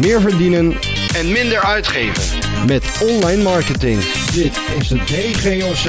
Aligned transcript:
meer 0.00 0.20
verdienen 0.20 0.72
en 1.18 1.32
minder 1.32 1.60
uitgeven. 1.60 2.38
met 2.66 2.84
online 3.10 3.42
marketing. 3.42 3.98
Dit 4.40 4.54
is 4.78 4.88
de 4.88 4.98
DGOC 5.12 5.86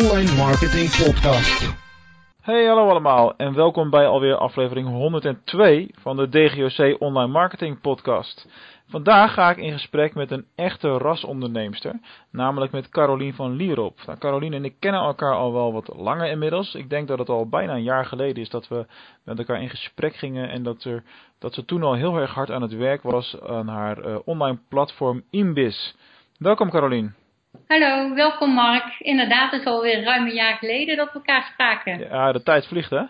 Online 0.00 0.32
Marketing 0.36 0.88
Podcast. 1.04 1.78
Hey, 2.40 2.64
hallo 2.66 2.88
allemaal 2.88 3.34
en 3.36 3.54
welkom 3.54 3.90
bij 3.90 4.06
alweer 4.06 4.36
aflevering 4.36 4.88
102 4.88 5.90
van 6.00 6.16
de 6.16 6.28
DGOC 6.28 7.00
Online 7.00 7.32
Marketing 7.32 7.80
Podcast. 7.80 8.48
Vandaag 8.90 9.34
ga 9.34 9.50
ik 9.50 9.56
in 9.56 9.72
gesprek 9.72 10.14
met 10.14 10.30
een 10.30 10.46
echte 10.54 10.98
rasonderneemster, 10.98 12.00
namelijk 12.30 12.72
met 12.72 12.88
Carolien 12.88 13.34
van 13.34 13.56
Lierop. 13.56 13.98
Nou, 14.06 14.18
Carolien 14.18 14.52
en 14.52 14.64
ik 14.64 14.74
kennen 14.78 15.00
elkaar 15.00 15.34
al 15.34 15.52
wel 15.52 15.72
wat 15.72 15.90
langer 15.96 16.30
inmiddels. 16.30 16.74
Ik 16.74 16.90
denk 16.90 17.08
dat 17.08 17.18
het 17.18 17.28
al 17.28 17.48
bijna 17.48 17.74
een 17.74 17.82
jaar 17.82 18.04
geleden 18.04 18.42
is 18.42 18.48
dat 18.48 18.68
we 18.68 18.86
met 19.24 19.38
elkaar 19.38 19.62
in 19.62 19.70
gesprek 19.70 20.16
gingen 20.16 20.50
en 20.50 20.62
dat, 20.62 20.84
er, 20.84 21.02
dat 21.38 21.54
ze 21.54 21.64
toen 21.64 21.82
al 21.82 21.94
heel 21.94 22.16
erg 22.16 22.34
hard 22.34 22.50
aan 22.50 22.62
het 22.62 22.76
werk 22.76 23.02
was 23.02 23.40
aan 23.40 23.68
haar 23.68 23.98
eh, 23.98 24.18
online 24.24 24.58
platform 24.68 25.22
Inbis. 25.30 25.94
Welkom 26.38 26.70
Carolien. 26.70 27.14
Hallo, 27.66 28.14
welkom 28.14 28.50
Mark. 28.54 28.94
Inderdaad, 28.98 29.50
het 29.50 29.60
is 29.60 29.66
alweer 29.66 30.02
ruim 30.02 30.26
een 30.26 30.34
jaar 30.34 30.56
geleden 30.56 30.96
dat 30.96 31.06
we 31.06 31.14
elkaar 31.14 31.50
spraken. 31.52 31.98
Ja, 31.98 32.32
de 32.32 32.42
tijd 32.42 32.66
vliegt 32.66 32.90
hè? 32.90 33.02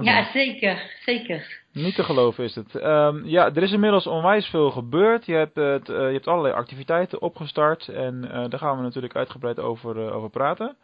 Ja, 0.00 0.30
zeker, 0.32 0.96
zeker. 1.04 1.61
Niet 1.72 1.94
te 1.94 2.02
geloven 2.02 2.44
is 2.44 2.54
het. 2.54 2.74
Ehm, 2.74 3.24
ja, 3.24 3.54
er 3.54 3.62
is 3.62 3.72
inmiddels 3.72 4.06
onwijs 4.06 4.46
veel 4.46 4.70
gebeurd. 4.70 5.26
Je 5.26 5.34
hebt, 5.34 5.56
het, 5.56 5.88
eh, 5.88 5.96
je 5.96 6.12
hebt 6.12 6.26
allerlei 6.26 6.54
activiteiten 6.54 7.22
opgestart 7.22 7.88
en 7.88 8.30
eh, 8.30 8.44
daar 8.48 8.58
gaan 8.58 8.76
we 8.76 8.82
natuurlijk 8.82 9.16
uitgebreid 9.16 9.60
over, 9.60 10.06
eh, 10.06 10.16
over 10.16 10.30
praten. 10.30 10.76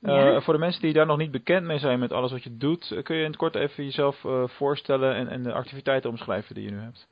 Ja. 0.00 0.40
Voor 0.40 0.54
de 0.54 0.60
mensen 0.60 0.82
die 0.82 0.92
daar 0.92 1.06
nog 1.06 1.18
niet 1.18 1.30
bekend 1.30 1.66
mee 1.66 1.78
zijn 1.78 1.98
met 1.98 2.12
alles 2.12 2.32
wat 2.32 2.42
je 2.42 2.56
doet, 2.56 3.00
kun 3.02 3.16
je 3.16 3.22
in 3.22 3.28
het 3.28 3.36
kort 3.36 3.54
even 3.54 3.84
jezelf 3.84 4.24
voorstellen 4.44 5.14
en, 5.14 5.28
en 5.28 5.42
de 5.42 5.52
activiteiten 5.52 6.10
omschrijven 6.10 6.54
die 6.54 6.64
je 6.64 6.70
nu 6.70 6.80
hebt. 6.80 7.08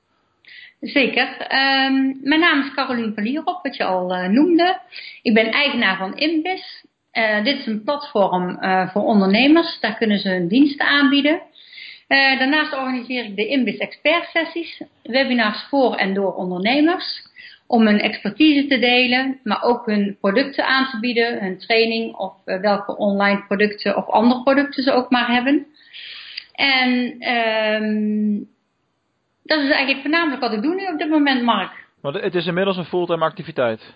Zeker. 0.80 1.36
Ehm, 1.38 2.28
mijn 2.28 2.40
naam 2.40 2.60
is 2.60 2.74
Carolien 2.74 3.14
van 3.14 3.22
Lierop, 3.22 3.62
wat 3.62 3.76
je 3.76 3.84
al 3.84 4.28
noemde. 4.28 4.80
Ik 5.22 5.34
ben 5.34 5.50
eigenaar 5.50 5.96
van 5.96 6.16
Inbis. 6.16 6.84
Eh, 7.10 7.44
dit 7.44 7.58
is 7.58 7.66
een 7.66 7.82
platform 7.84 8.58
voor 8.92 9.02
ondernemers. 9.02 9.80
Daar 9.80 9.96
kunnen 9.96 10.18
ze 10.18 10.28
hun 10.28 10.48
diensten 10.48 10.86
aanbieden. 10.86 11.42
Eh, 12.06 12.38
daarnaast 12.38 12.72
organiseer 12.72 13.24
ik 13.24 13.36
de 13.36 13.46
Inbis 13.46 13.76
Expert 13.78 14.24
Sessies, 14.24 14.82
webinars 15.02 15.62
voor 15.62 15.94
en 15.94 16.14
door 16.14 16.34
ondernemers. 16.34 17.24
Om 17.66 17.86
hun 17.86 18.00
expertise 18.00 18.66
te 18.66 18.78
delen, 18.78 19.40
maar 19.42 19.62
ook 19.62 19.86
hun 19.86 20.16
producten 20.20 20.66
aan 20.66 20.90
te 20.90 21.00
bieden, 21.00 21.40
hun 21.40 21.58
training 21.58 22.14
of 22.14 22.34
eh, 22.44 22.60
welke 22.60 22.96
online 22.96 23.44
producten 23.46 23.96
of 23.96 24.08
andere 24.08 24.42
producten 24.42 24.82
ze 24.82 24.92
ook 24.92 25.10
maar 25.10 25.26
hebben. 25.26 25.66
En 26.52 27.16
ehm, 27.18 28.38
dat 29.42 29.60
is 29.60 29.70
eigenlijk 29.70 30.00
voornamelijk 30.00 30.40
wat 30.40 30.52
ik 30.52 30.62
doe 30.62 30.74
nu 30.74 30.86
op 30.86 30.98
dit 30.98 31.08
moment, 31.08 31.42
Mark. 31.42 31.86
Maar 32.00 32.12
het 32.12 32.34
is 32.34 32.46
inmiddels 32.46 32.76
een 32.76 32.84
fulltime 32.84 33.24
activiteit. 33.24 33.94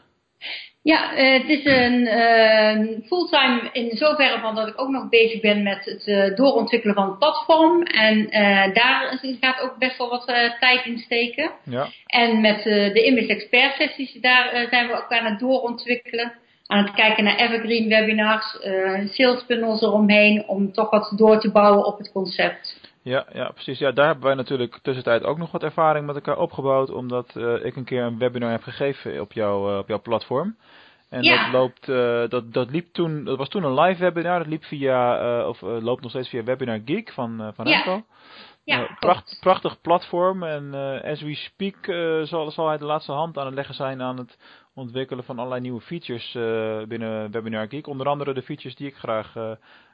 Ja, 0.83 1.15
eh, 1.17 1.33
het 1.33 1.49
is 1.49 1.65
een 1.65 2.07
eh, 2.07 2.79
fulltime 3.07 3.69
in 3.73 3.97
zoverre 3.97 4.39
van 4.41 4.55
dat 4.55 4.69
ik 4.69 4.81
ook 4.81 4.89
nog 4.89 5.09
bezig 5.09 5.41
ben 5.41 5.63
met 5.63 5.85
het 5.85 6.07
eh, 6.07 6.35
doorontwikkelen 6.37 6.95
van 6.95 7.09
het 7.09 7.19
platform. 7.19 7.83
En 7.83 8.31
eh, 8.31 8.75
daar 8.75 9.21
gaat 9.41 9.61
ook 9.61 9.79
best 9.79 9.99
wel 9.99 10.09
wat 10.09 10.27
tijd 10.61 10.85
in 10.85 10.99
steken. 10.99 11.51
Ja. 11.65 11.89
En 12.07 12.41
met 12.41 12.63
de 12.63 13.03
Inbis 13.05 13.27
Expert 13.27 13.75
sessies, 13.75 14.13
daar 14.21 14.67
zijn 14.71 14.87
we 14.87 14.95
ook 14.95 15.13
aan 15.13 15.31
het 15.31 15.39
doorontwikkelen. 15.39 16.33
Aan 16.67 16.85
het 16.85 16.95
kijken 16.95 17.25
naar 17.25 17.37
evergreen 17.37 17.89
webinars, 17.89 18.59
sales 19.05 19.43
funnels 19.43 19.83
eromheen, 19.83 20.45
om 20.49 20.73
toch 20.73 20.91
wat 20.91 21.13
door 21.17 21.41
te 21.41 21.51
bouwen 21.51 21.85
op 21.85 21.99
het 21.99 22.13
concept. 22.13 22.80
Ja, 23.03 23.27
ja, 23.33 23.51
precies. 23.51 23.79
Ja, 23.79 23.93
daar 23.93 24.07
hebben 24.07 24.25
wij 24.25 24.35
natuurlijk 24.35 24.79
tussentijd 24.83 25.25
ook 25.25 25.39
nog 25.39 25.51
wat 25.51 25.63
ervaring 25.63 26.07
met 26.07 26.15
elkaar 26.15 26.39
opgebouwd, 26.39 26.91
omdat 26.91 27.37
eh, 27.37 27.65
ik 27.65 27.77
een 27.77 27.85
keer 27.85 28.03
een 28.03 28.19
webinar 28.19 28.51
heb 28.51 28.63
gegeven 28.63 29.21
op, 29.21 29.33
jouw 29.33 29.73
eh, 29.73 29.79
op 29.79 29.89
jouw 29.89 30.01
platform. 30.01 30.57
En 31.09 31.23
Ja. 31.23 31.43
dat, 31.43 31.53
loopt, 31.53 31.89
eh, 31.89 32.29
dat, 32.29 32.53
dat, 32.53 32.71
liep 32.71 32.93
toen, 32.93 33.25
dat 33.25 33.39
was 33.39 33.49
toen 33.49 33.65
een 33.65 33.81
live 33.81 34.01
webinar, 34.01 34.39
dat 34.39 34.47
liep 34.47 34.65
via, 34.65 35.49
of 35.49 35.61
loopt 35.61 36.03
nog 36.03 36.11
steeds 36.11 36.29
via 36.29 36.45
Webinar 36.45 36.81
Geek 36.85 37.13
van, 37.13 37.53
van 37.55 37.67
Ja. 37.67 38.03
Ja, 38.65 38.97
pracht, 38.99 39.37
prachtig 39.41 39.81
platform 39.81 40.43
en 40.43 40.75
as 41.05 41.21
we 41.23 41.35
speak 41.35 41.85
zal, 42.27 42.51
zal 42.51 42.69
hij 42.69 42.79
de 42.79 42.85
laatste 42.85 43.13
hand 43.13 43.39
aan 43.39 43.47
het 43.47 43.55
leggen 43.55 43.75
zijn 43.75 44.03
aan 44.03 44.17
het 44.17 44.39
ontwikkelen 44.75 45.25
van 45.25 45.39
allerlei 45.39 45.61
nieuwe 45.61 45.81
features 45.81 46.33
binnen 46.89 47.31
Webinar 47.31 47.69
Geek. 47.69 47.87
Onder 47.87 48.09
andere 48.09 48.35
de 48.35 48.43
features 48.43 48.77
die 48.77 48.87
ik 48.87 48.97
graag 48.97 49.33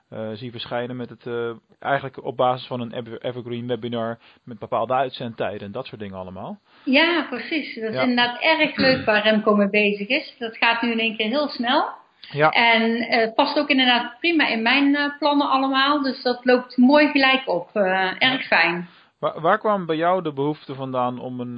eh, 0.08 0.30
eh, 0.30 0.36
zie 0.36 0.50
verschijnen 0.50 0.96
met 0.96 1.08
het 1.10 1.26
eh, 1.26 1.50
eigenlijk 1.78 2.24
op 2.24 2.36
basis 2.36 2.66
van 2.66 2.80
een 2.80 2.92
ever- 2.92 3.22
evergreen 3.24 3.66
webinar 3.66 4.18
met 4.44 4.58
bepaalde 4.58 4.94
uitzendtijden 4.94 5.66
en 5.66 5.72
dat 5.72 5.86
soort 5.86 6.00
dingen 6.00 6.18
allemaal. 6.18 6.58
Ja, 6.84 7.26
precies. 7.30 7.74
Dat 7.74 7.84
is 7.88 7.94
Ja. 7.94 8.00
inderdaad 8.02 8.40
erg 8.40 8.76
leuk 8.76 9.04
waar 9.04 9.22
Remco 9.22 9.54
mee 9.56 9.70
bezig 9.70 10.08
is. 10.08 10.34
Dat 10.38 10.56
gaat 10.56 10.82
nu 10.82 10.90
in 10.90 10.98
één 10.98 11.16
keer 11.16 11.28
heel 11.28 11.48
snel. 11.48 11.88
Ja, 12.32 12.50
En 12.50 12.96
eh 12.96 13.34
past 13.34 13.58
ook 13.58 13.68
inderdaad 13.68 14.18
prima 14.20 14.46
in 14.48 14.62
mijn 14.62 15.14
plannen 15.18 15.48
allemaal. 15.50 16.02
Dus 16.02 16.22
dat 16.22 16.44
loopt 16.44 16.76
mooi 16.76 17.08
gelijk 17.08 17.48
op. 17.48 17.70
Erg 18.18 18.46
fijn. 18.46 18.88
waar, 19.18 19.40
waar 19.40 19.58
kwam 19.58 19.86
bij 19.86 19.96
jou 19.96 20.22
de 20.22 20.32
behoefte 20.32 20.74
vandaan 20.74 21.18
om 21.18 21.40
een, 21.40 21.56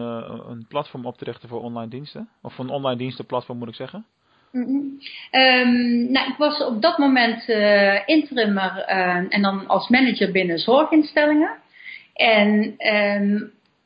een 0.51 0.67
platform 0.69 1.07
op 1.07 1.19
te 1.19 1.25
richten 1.25 1.49
voor 1.49 1.63
online 1.63 1.89
diensten? 1.91 2.29
Of 2.43 2.55
voor 2.55 2.65
een 2.65 2.71
online 2.71 2.97
dienstenplatform 2.99 3.59
moet 3.59 3.69
ik 3.69 3.75
zeggen? 3.75 4.07
Mhm. 4.53 4.81
Ehm, 5.31 6.13
nou, 6.13 6.31
ik 6.31 6.37
was 6.39 6.65
op 6.65 6.83
dat 6.83 6.99
moment 6.99 7.49
eh 7.49 7.99
interimmer 8.07 8.79
eh, 8.79 9.17
en 9.29 9.43
dan 9.43 9.67
als 9.67 9.89
manager 9.89 10.33
binnen 10.33 10.59
zorginstellingen. 10.59 11.57
En 12.15 12.75
ehm, 12.77 13.41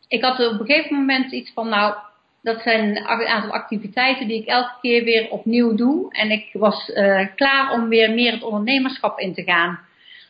ik 0.09 0.23
had 0.23 0.53
op 0.53 0.61
een 0.61 0.67
gegeven 0.67 0.97
moment 0.97 1.33
iets 1.33 1.53
van, 1.53 1.69
nou, 1.69 1.95
dat 2.43 2.63
zijn 2.63 2.97
een 2.97 3.27
aantal 3.27 3.51
activiteiten 3.51 4.27
die 4.27 4.41
ik 4.41 4.47
elke 4.47 4.75
keer 4.81 5.05
weer 5.05 5.31
opnieuw 5.31 5.75
doe. 5.75 6.15
En 6.15 6.31
ik 6.31 6.49
was 6.53 6.93
eh, 6.93 7.27
klaar 7.35 7.73
om 7.73 7.89
weer 7.89 8.11
meer 8.15 8.33
het 8.33 8.43
ondernemerschap 8.43 9.19
in 9.19 9.35
te 9.35 9.43
gaan. 9.43 9.79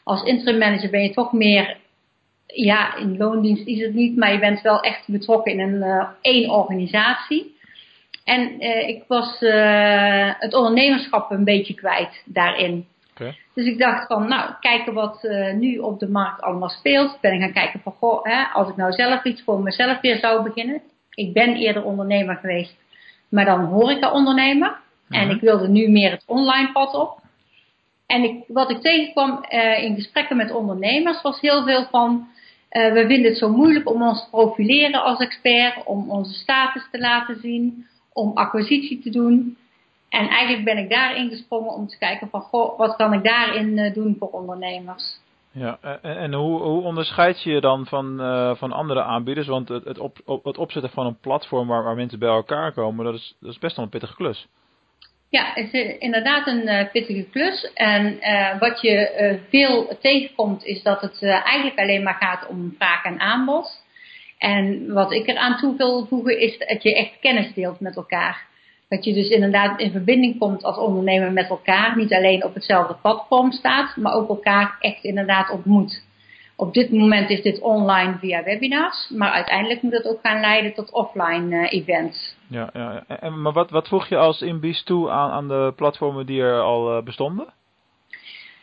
Als 0.04 0.22
interim 0.22 0.58
manager 0.58 0.90
ben 0.90 1.02
je 1.02 1.12
toch 1.12 1.32
meer, 1.32 1.76
ja, 2.46 2.96
in 2.96 3.16
loondienst 3.16 3.66
is 3.66 3.80
het 3.80 3.94
niet, 3.94 4.16
maar 4.16 4.32
je 4.32 4.38
bent 4.38 4.60
wel 4.60 4.80
echt 4.80 5.08
betrokken 5.08 5.52
in 5.52 5.60
een 5.60 6.06
één 6.20 6.50
organisatie. 6.50 7.56
En 8.24 8.60
eh, 8.60 8.88
ik 8.88 9.04
was 9.08 9.42
eh, 9.42 10.30
het 10.38 10.54
ondernemerschap 10.54 11.30
een 11.30 11.44
beetje 11.44 11.74
kwijt 11.74 12.22
daarin. 12.24 12.86
Dus 13.54 13.66
ik 13.66 13.78
dacht 13.78 14.06
van, 14.06 14.28
nou, 14.28 14.50
kijken 14.60 14.94
wat 14.94 15.24
eh, 15.24 15.54
nu 15.54 15.78
op 15.78 15.98
de 15.98 16.08
markt 16.08 16.40
allemaal 16.40 16.68
speelt. 16.68 17.18
Ben 17.20 17.32
ik 17.32 17.40
gaan 17.40 17.52
kijken 17.52 17.80
van, 17.80 17.92
goh, 17.92 18.24
hè, 18.24 18.44
als 18.44 18.68
ik 18.68 18.76
nou 18.76 18.92
zelf 18.92 19.24
iets 19.24 19.42
voor 19.42 19.60
mezelf 19.60 20.00
weer 20.00 20.18
zou 20.18 20.42
beginnen. 20.42 20.80
Ik 21.14 21.32
ben 21.32 21.56
eerder 21.56 21.84
ondernemer 21.84 22.36
geweest, 22.36 22.76
maar 23.28 23.44
dan 23.44 23.64
horeca-ondernemer. 23.64 24.76
En 25.08 25.26
Mhm. 25.26 25.34
ik 25.34 25.40
wilde 25.40 25.68
nu 25.68 25.88
meer 25.88 26.10
het 26.10 26.22
online 26.26 26.72
pad 26.72 26.94
op. 26.94 27.20
En 28.06 28.22
ik, 28.22 28.44
wat 28.46 28.70
ik 28.70 28.80
tegenkwam 28.80 29.44
in 29.80 29.94
gesprekken 29.94 30.36
met 30.36 30.52
ondernemers 30.52 31.22
was 31.22 31.40
heel 31.40 31.64
veel 31.64 31.86
van... 31.90 32.28
we 32.70 33.04
vinden 33.06 33.30
het 33.30 33.38
zo 33.38 33.48
moeilijk 33.48 33.90
om 33.90 34.02
ons 34.02 34.24
te 34.24 34.30
profileren 34.30 35.02
als 35.02 35.18
expert, 35.18 35.84
om 35.84 36.10
onze 36.10 36.32
status 36.32 36.88
te 36.90 36.98
laten 36.98 37.36
zien, 37.40 37.86
om 38.12 38.30
acquisitie 38.34 39.00
te 39.00 39.10
doen. 39.10 39.56
En 40.08 40.28
eigenlijk 40.28 40.64
ben 40.64 40.78
ik 40.78 40.90
daarin 40.90 41.28
gesprongen 41.28 41.74
om 41.74 41.86
te 41.86 41.98
kijken 41.98 42.28
van, 42.30 42.40
goh, 42.40 42.78
wat 42.78 42.96
kan 42.96 43.12
ik 43.12 43.24
daarin 43.24 43.78
eh, 43.78 43.94
doen 43.94 44.16
voor 44.18 44.28
ondernemers? 44.28 45.20
Ja, 45.50 45.78
en, 45.80 46.16
en 46.16 46.32
hoe, 46.34 46.60
hoe 46.62 46.82
onderscheid 46.82 47.42
je 47.42 47.50
je 47.50 47.60
dan 47.60 47.86
van, 47.86 48.20
eh, 48.20 48.54
van 48.54 48.72
andere 48.72 49.02
aanbieders? 49.02 49.46
Want 49.46 49.68
het, 49.68 49.84
het, 49.84 49.98
op, 49.98 50.18
op- 50.24 50.44
het 50.44 50.58
opzetten 50.58 50.90
van 50.90 51.06
een 51.06 51.18
platform 51.20 51.68
waar, 51.68 51.82
waar 51.82 51.94
mensen 51.94 52.18
bij 52.18 52.28
elkaar 52.28 52.72
komen, 52.72 53.04
dat 53.04 53.14
is, 53.14 53.36
dat 53.40 53.50
is 53.50 53.58
best 53.58 53.76
wel 53.76 53.84
een 53.84 53.90
pittige 53.90 54.14
klus. 54.14 54.46
Ja, 55.28 55.50
het 55.54 55.72
is 55.72 55.98
inderdaad 55.98 56.46
een 56.46 56.66
eh, 56.68 56.90
pittige 56.90 57.22
klus. 57.30 57.72
En 57.74 58.20
eh, 58.20 58.58
wat 58.58 58.80
je 58.80 59.08
eh, 59.08 59.38
veel 59.48 59.96
tegenkomt 60.00 60.64
is 60.64 60.82
dat 60.82 61.00
het 61.00 61.22
eh, 61.22 61.30
eigenlijk 61.30 61.78
alleen 61.78 62.02
maar 62.02 62.16
gaat 62.20 62.46
om 62.46 62.74
vraag 62.78 63.04
en 63.04 63.20
aanbod. 63.20 63.81
En 64.42 64.92
wat 64.92 65.12
ik 65.12 65.26
eraan 65.26 65.56
toe 65.56 65.76
wil 65.76 66.06
voegen 66.06 66.40
is 66.40 66.58
dat 66.58 66.82
je 66.82 66.96
echt 66.96 67.18
kennis 67.20 67.54
deelt 67.54 67.80
met 67.80 67.96
elkaar. 67.96 68.46
Dat 68.88 69.04
je 69.04 69.14
dus 69.14 69.28
inderdaad 69.28 69.80
in 69.80 69.90
verbinding 69.90 70.38
komt 70.38 70.64
als 70.64 70.76
ondernemer 70.76 71.32
met 71.32 71.48
elkaar. 71.48 71.96
Niet 71.96 72.14
alleen 72.14 72.44
op 72.44 72.54
hetzelfde 72.54 72.96
platform 73.02 73.52
staat, 73.52 73.96
maar 73.96 74.12
ook 74.12 74.28
elkaar 74.28 74.76
echt 74.80 75.04
inderdaad 75.04 75.50
ontmoet. 75.50 76.04
Op 76.56 76.74
dit 76.74 76.92
moment 76.92 77.30
is 77.30 77.42
dit 77.42 77.60
online 77.60 78.18
via 78.18 78.42
webinars, 78.42 79.10
maar 79.10 79.30
uiteindelijk 79.30 79.82
moet 79.82 79.92
het 79.92 80.08
ook 80.08 80.20
gaan 80.22 80.40
leiden 80.40 80.74
tot 80.74 80.92
offline 80.92 81.56
eh, 81.56 81.80
events. 81.80 82.36
Ja, 82.46 82.70
ja, 82.72 82.92
ja. 82.92 83.18
En, 83.18 83.42
maar 83.42 83.52
wat, 83.52 83.70
wat 83.70 83.88
voeg 83.88 84.08
je 84.08 84.16
als 84.16 84.42
Inbies 84.42 84.82
toe 84.82 85.10
aan, 85.10 85.30
aan 85.30 85.48
de 85.48 85.72
platformen 85.76 86.26
die 86.26 86.42
er 86.42 86.60
al 86.60 86.96
eh, 86.96 87.02
bestonden? 87.04 87.46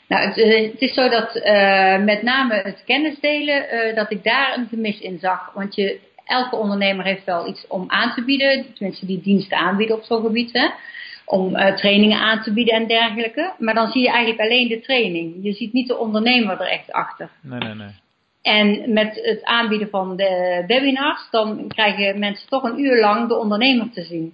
Nou, 0.09 0.27
het, 0.27 0.37
eh, 0.37 0.71
het 0.71 0.81
is 0.81 0.93
zo 0.93 1.09
dat 1.09 1.35
eh, 1.35 2.03
met 2.03 2.21
name 2.21 2.53
het 2.53 2.83
kennisdelen, 2.85 3.69
eh, 3.69 3.95
dat 3.95 4.11
ik 4.11 4.23
daar 4.23 4.57
een 4.57 4.67
gemis 4.67 4.99
in 4.99 5.19
zag. 5.19 5.51
Want 5.53 5.75
je, 5.75 5.99
elke 6.25 6.55
ondernemer 6.55 7.05
heeft 7.05 7.25
wel 7.25 7.47
iets 7.47 7.67
om 7.67 7.83
aan 7.87 8.13
te 8.13 8.23
bieden, 8.23 8.73
tenminste 8.73 9.05
die 9.05 9.21
diensten 9.21 9.57
aanbieden 9.57 9.95
op 9.95 10.03
zo'n 10.03 10.21
gebied. 10.21 10.53
Hè? 10.53 10.67
Om 11.25 11.53
trainingen 11.53 12.19
aan 12.19 12.41
te 12.41 12.53
bieden 12.53 12.73
en 12.73 12.87
dergelijke. 12.87 13.53
Maar 13.57 13.73
dan 13.73 13.87
zie 13.87 14.01
je 14.01 14.09
eigenlijk 14.09 14.41
alleen 14.41 14.67
de 14.67 14.79
training. 14.79 15.35
Je 15.41 15.53
ziet 15.53 15.73
niet 15.73 15.87
de 15.87 15.97
ondernemer 15.97 16.61
er 16.61 16.69
echt 16.69 16.91
achter. 16.91 17.29
Nee, 17.41 17.59
nee, 17.59 17.73
nee. 17.73 17.91
En 18.41 18.93
met 18.93 19.19
het 19.21 19.43
aanbieden 19.43 19.89
van 19.89 20.15
de 20.15 20.63
webinars, 20.67 21.27
dan 21.31 21.67
krijgen 21.67 22.19
mensen 22.19 22.49
toch 22.49 22.63
een 22.63 22.79
uur 22.79 22.99
lang 22.99 23.27
de 23.27 23.37
ondernemer 23.37 23.89
te 23.91 24.03
zien. 24.03 24.33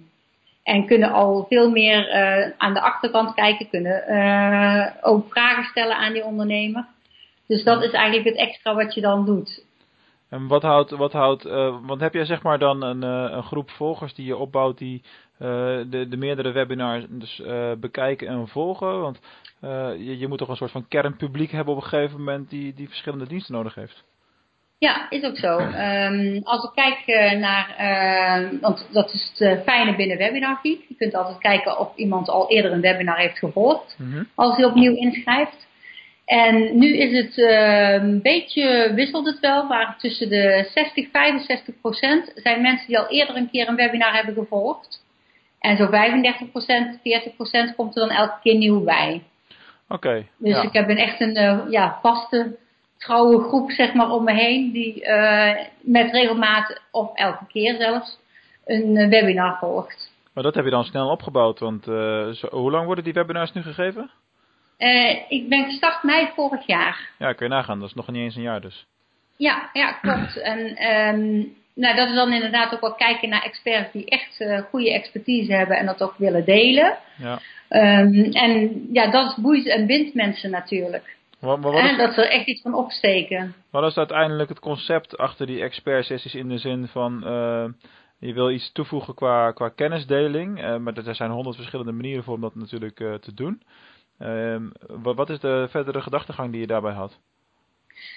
En 0.66 0.86
kunnen 0.86 1.12
al 1.12 1.46
veel 1.48 1.70
meer 1.70 2.08
uh, 2.08 2.52
aan 2.56 2.74
de 2.74 2.80
achterkant 2.80 3.34
kijken, 3.34 3.68
kunnen 3.68 4.04
uh, 4.08 4.86
ook 5.00 5.30
vragen 5.30 5.64
stellen 5.64 5.96
aan 5.96 6.12
die 6.12 6.24
ondernemer. 6.24 6.86
Dus 7.46 7.64
dat 7.64 7.82
is 7.82 7.90
eigenlijk 7.90 8.28
het 8.28 8.48
extra 8.48 8.74
wat 8.74 8.94
je 8.94 9.00
dan 9.00 9.24
doet. 9.24 9.64
En 10.28 10.46
wat 10.46 10.62
houdt, 10.62 10.90
wat 10.90 11.12
houdt 11.12 11.46
uh, 11.46 11.76
want 11.82 12.00
heb 12.00 12.14
jij 12.14 12.24
zeg 12.24 12.42
maar 12.42 12.58
dan 12.58 12.82
een, 12.82 13.02
een 13.02 13.42
groep 13.42 13.70
volgers 13.70 14.14
die 14.14 14.26
je 14.26 14.36
opbouwt 14.36 14.78
die 14.78 15.02
de, 15.38 16.06
de 16.08 16.16
meerdere 16.16 16.52
webinars 16.52 17.04
dus, 17.08 17.42
bekijken 17.78 18.28
en 18.28 18.48
volgen? 18.48 19.00
Want 19.00 19.20
je, 19.98 20.18
je 20.18 20.28
moet 20.28 20.38
toch 20.38 20.48
een 20.48 20.56
soort 20.56 20.70
van 20.70 20.88
kernpubliek 20.88 21.50
hebben 21.50 21.74
op 21.74 21.82
een 21.82 21.88
gegeven 21.88 22.18
moment 22.18 22.50
die, 22.50 22.74
die 22.74 22.88
verschillende 22.88 23.26
diensten 23.26 23.54
nodig 23.54 23.74
heeft? 23.74 24.04
Ja, 24.78 25.10
is 25.10 25.22
ook 25.22 25.36
zo. 25.36 25.58
Um, 25.58 26.40
als 26.42 26.64
ik 26.64 26.70
kijk 26.74 27.02
uh, 27.06 27.40
naar, 27.40 27.76
uh, 27.80 28.60
want 28.60 28.88
dat 28.92 29.12
is 29.12 29.32
het 29.34 29.62
fijne 29.64 29.96
binnen 29.96 30.16
Webinar 30.16 30.58
Geek. 30.62 30.80
Je 30.88 30.94
kunt 30.94 31.14
altijd 31.14 31.38
kijken 31.38 31.78
of 31.78 31.96
iemand 31.96 32.28
al 32.28 32.50
eerder 32.50 32.72
een 32.72 32.80
webinar 32.80 33.18
heeft 33.18 33.38
gevolgd, 33.38 33.96
mm 33.98 34.12
-hmm. 34.12 34.28
als 34.34 34.56
hij 34.56 34.64
opnieuw 34.64 34.94
inschrijft. 34.94 35.66
En 36.24 36.78
nu 36.78 36.96
is 36.96 37.22
het 37.22 37.36
uh, 37.36 37.92
een 37.92 38.22
beetje, 38.22 38.92
wisselt 38.94 39.26
het 39.26 39.40
wel, 39.40 39.64
maar 39.64 39.96
tussen 39.98 40.28
de 40.28 40.68
60 40.74 41.08
65 41.12 41.74
procent 41.80 42.32
zijn 42.34 42.62
mensen 42.62 42.86
die 42.86 42.98
al 42.98 43.08
eerder 43.08 43.36
een 43.36 43.50
keer 43.50 43.68
een 43.68 43.76
webinar 43.76 44.14
hebben 44.14 44.34
gevolgd. 44.34 45.04
En 45.60 45.76
zo 45.76 45.86
35 45.86 46.50
procent, 46.50 46.98
40 47.02 47.34
procent 47.34 47.74
komt 47.74 47.96
er 47.96 48.08
dan 48.08 48.16
elke 48.16 48.38
keer 48.42 48.54
nieuw 48.54 48.84
bij. 48.84 49.22
Oké. 49.88 50.08
Okay, 50.08 50.28
dus 50.38 50.54
ja. 50.54 50.62
ik 50.62 50.72
heb 50.72 50.88
een 50.88 50.98
echt 50.98 51.20
een 51.20 51.70
ja, 51.70 51.98
vaste 52.02 52.56
trouwe 52.98 53.42
groep 53.42 53.70
zeg 53.70 53.94
maar 53.94 54.10
om 54.10 54.24
me 54.24 54.32
heen 54.32 54.72
die 54.72 55.04
uh, 55.04 55.54
met 55.80 56.10
regelmaat 56.10 56.80
of 56.90 57.14
elke 57.14 57.46
keer 57.48 57.76
zelfs 57.78 58.18
een 58.64 58.96
uh, 58.96 59.08
webinar 59.08 59.58
volgt. 59.58 60.14
Maar 60.32 60.44
dat 60.44 60.54
heb 60.54 60.64
je 60.64 60.70
dan 60.70 60.84
snel 60.84 61.08
opgebouwd, 61.10 61.58
want 61.58 61.86
uh, 61.86 62.28
zo, 62.28 62.48
hoe 62.50 62.70
lang 62.70 62.86
worden 62.86 63.04
die 63.04 63.12
webinars 63.12 63.52
nu 63.52 63.62
gegeven? 63.62 64.10
ik 65.28 65.48
ben 65.48 65.64
gestart 65.64 66.02
mei 66.02 66.28
vorig 66.34 66.66
jaar. 66.66 67.10
Ja, 67.18 67.32
kun 67.32 67.46
je 67.46 67.52
nagaan, 67.52 67.78
dat 67.78 67.88
is 67.88 67.94
nog 67.94 68.10
niet 68.10 68.22
eens 68.22 68.36
een 68.36 68.42
jaar 68.42 68.60
dus. 68.60 68.86
Ja, 69.36 69.70
ja 69.72 69.92
klopt. 69.92 70.40
en 70.52 70.58
um, 70.90 71.54
nou, 71.74 71.96
dat 71.96 72.08
is 72.08 72.14
dan 72.14 72.32
inderdaad 72.32 72.74
ook 72.74 72.80
wel 72.80 72.94
kijken 72.94 73.28
naar 73.28 73.42
experts 73.42 73.92
die 73.92 74.04
echt 74.04 74.44
goede 74.70 74.92
expertise 74.92 75.52
hebben 75.52 75.76
en 75.76 75.86
dat 75.86 76.02
ook 76.02 76.14
willen 76.18 76.44
delen. 76.44 76.96
Ja. 77.18 77.38
Um, 77.70 78.32
en 78.32 78.86
ja, 78.92 79.10
dat 79.10 79.36
boeit 79.36 79.66
en 79.66 79.86
bindt 79.86 80.14
mensen 80.14 80.50
natuurlijk. 80.50 81.16
Maar, 81.40 81.58
maar 81.58 81.72
en 81.72 81.96
dat 81.96 82.14
ze 82.14 82.24
er 82.24 82.30
echt 82.30 82.46
iets 82.46 82.62
van 82.62 82.74
opsteken. 82.74 83.54
wat 83.70 83.90
is 83.90 83.96
uiteindelijk 83.96 84.48
het 84.48 84.58
concept 84.58 85.18
achter 85.18 85.46
die 85.46 85.62
expertsessies 85.62 86.34
in 86.34 86.48
de 86.48 86.58
zin 86.58 86.88
van 86.88 87.22
uh, 87.24 87.64
je 88.18 88.32
wil 88.32 88.50
iets 88.50 88.72
toevoegen 88.72 89.14
qua, 89.14 89.52
qua 89.52 89.68
kennisdeling, 89.68 90.62
uh, 90.62 90.76
maar 90.76 90.96
er 90.96 91.14
zijn 91.14 91.30
honderd 91.30 91.56
verschillende 91.56 91.92
manieren 91.92 92.24
voor 92.24 92.34
om 92.34 92.40
dat 92.40 92.54
natuurlijk 92.54 93.00
uh, 93.00 93.14
te 93.14 93.34
doen. 93.34 93.62
wat, 95.02 95.16
wat 95.16 95.30
is 95.30 95.40
de 95.40 95.66
verdere 95.70 96.02
gedachtegang 96.02 96.50
die 96.50 96.60
je 96.60 96.66
daarbij 96.66 96.92
had? 96.92 97.18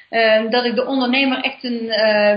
Uh, 0.10 0.52
dat 0.52 0.66
ik 0.66 0.76
de 0.76 0.86
ondernemer 0.86 1.44
echt 1.44 1.64
een 1.64 1.88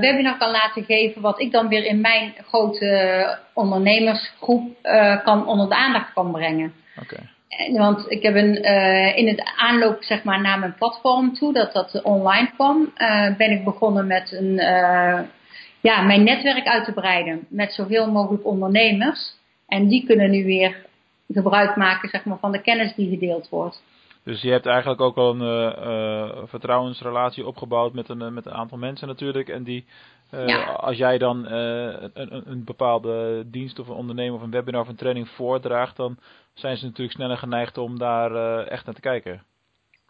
webinar 0.01 0.39
kan 0.39 0.51
laten 0.51 0.85
geven, 0.85 1.23
wat 1.23 1.41
ik 1.41 1.53
dan 1.53 1.69
weer 1.69 1.85
in 1.85 2.01
mijn 2.01 2.35
grote 2.49 3.39
ondernemersgroep 3.55 4.77
kan 5.25 5.47
onder 5.47 5.69
de 5.69 5.77
aandacht 5.77 6.13
kan 6.13 6.33
brengen. 6.33 6.73
Okay. 7.01 7.29
Want 7.73 8.11
ik 8.11 8.23
heb 8.23 8.35
een, 8.35 8.65
uh, 8.65 9.17
in 9.17 9.29
het 9.29 9.53
aanloop 9.57 10.03
zeg 10.03 10.25
maar, 10.25 10.41
naar 10.41 10.59
mijn 10.59 10.75
platform 10.75 11.35
toe, 11.35 11.53
dat 11.53 11.73
dat 11.73 12.03
online 12.03 12.51
kwam, 12.55 12.93
uh, 12.97 13.37
ben 13.37 13.51
ik 13.51 13.65
begonnen 13.65 14.07
met 14.07 14.33
een, 14.33 14.53
uh, 14.53 15.21
ja, 15.81 16.03
mijn 16.03 16.25
netwerk 16.25 16.67
uit 16.67 16.85
te 16.85 16.93
breiden 16.93 17.47
met 17.49 17.73
zoveel 17.73 18.11
mogelijk 18.11 18.47
ondernemers. 18.47 19.35
En 19.69 19.89
die 19.89 20.07
kunnen 20.07 20.31
nu 20.31 20.45
weer 20.45 20.87
gebruik 21.33 21.77
maken 21.77 22.09
zeg 22.09 22.25
maar, 22.25 22.39
van 22.39 22.53
de 22.53 22.61
kennis 22.61 22.95
die 22.95 23.11
gedeeld 23.11 23.49
wordt. 23.49 23.83
Dus 24.25 24.43
je 24.43 24.51
hebt 24.51 24.67
eigenlijk 24.67 25.01
ook 25.01 25.17
al 25.17 25.41
een 25.41 26.49
vertrouwensrelatie 26.49 27.47
opgebouwd 27.47 27.93
met 27.93 28.09
een, 28.09 28.35
met 28.35 28.47
een 28.47 28.53
aantal 28.53 28.79
mensen 28.79 29.09
natuurlijk. 29.09 29.49
En 29.49 29.63
die, 29.63 29.85
ja. 30.31 30.63
als 30.65 30.97
jij 30.97 31.19
dan 31.19 31.47
een, 31.47 32.11
een, 32.15 32.43
een 32.51 32.65
bepaalde 32.65 33.45
dienst 33.47 33.79
of 33.79 33.89
een 33.89 33.95
ondernemer 33.95 34.35
of 34.35 34.43
een 34.43 34.51
webinar 34.51 34.81
of 34.81 34.89
een 34.89 34.97
training 34.97 35.29
voordraagt, 35.29 35.97
dan 35.97 36.19
zijn 36.55 36.77
ze 36.77 36.85
natuurlijk 36.85 37.17
sneller 37.17 37.37
geneigd 37.37 37.79
om 37.79 37.99
daar 37.99 38.65
echt 38.67 38.85
naar 38.85 38.95
te 38.95 39.01
kijken. 39.01 39.43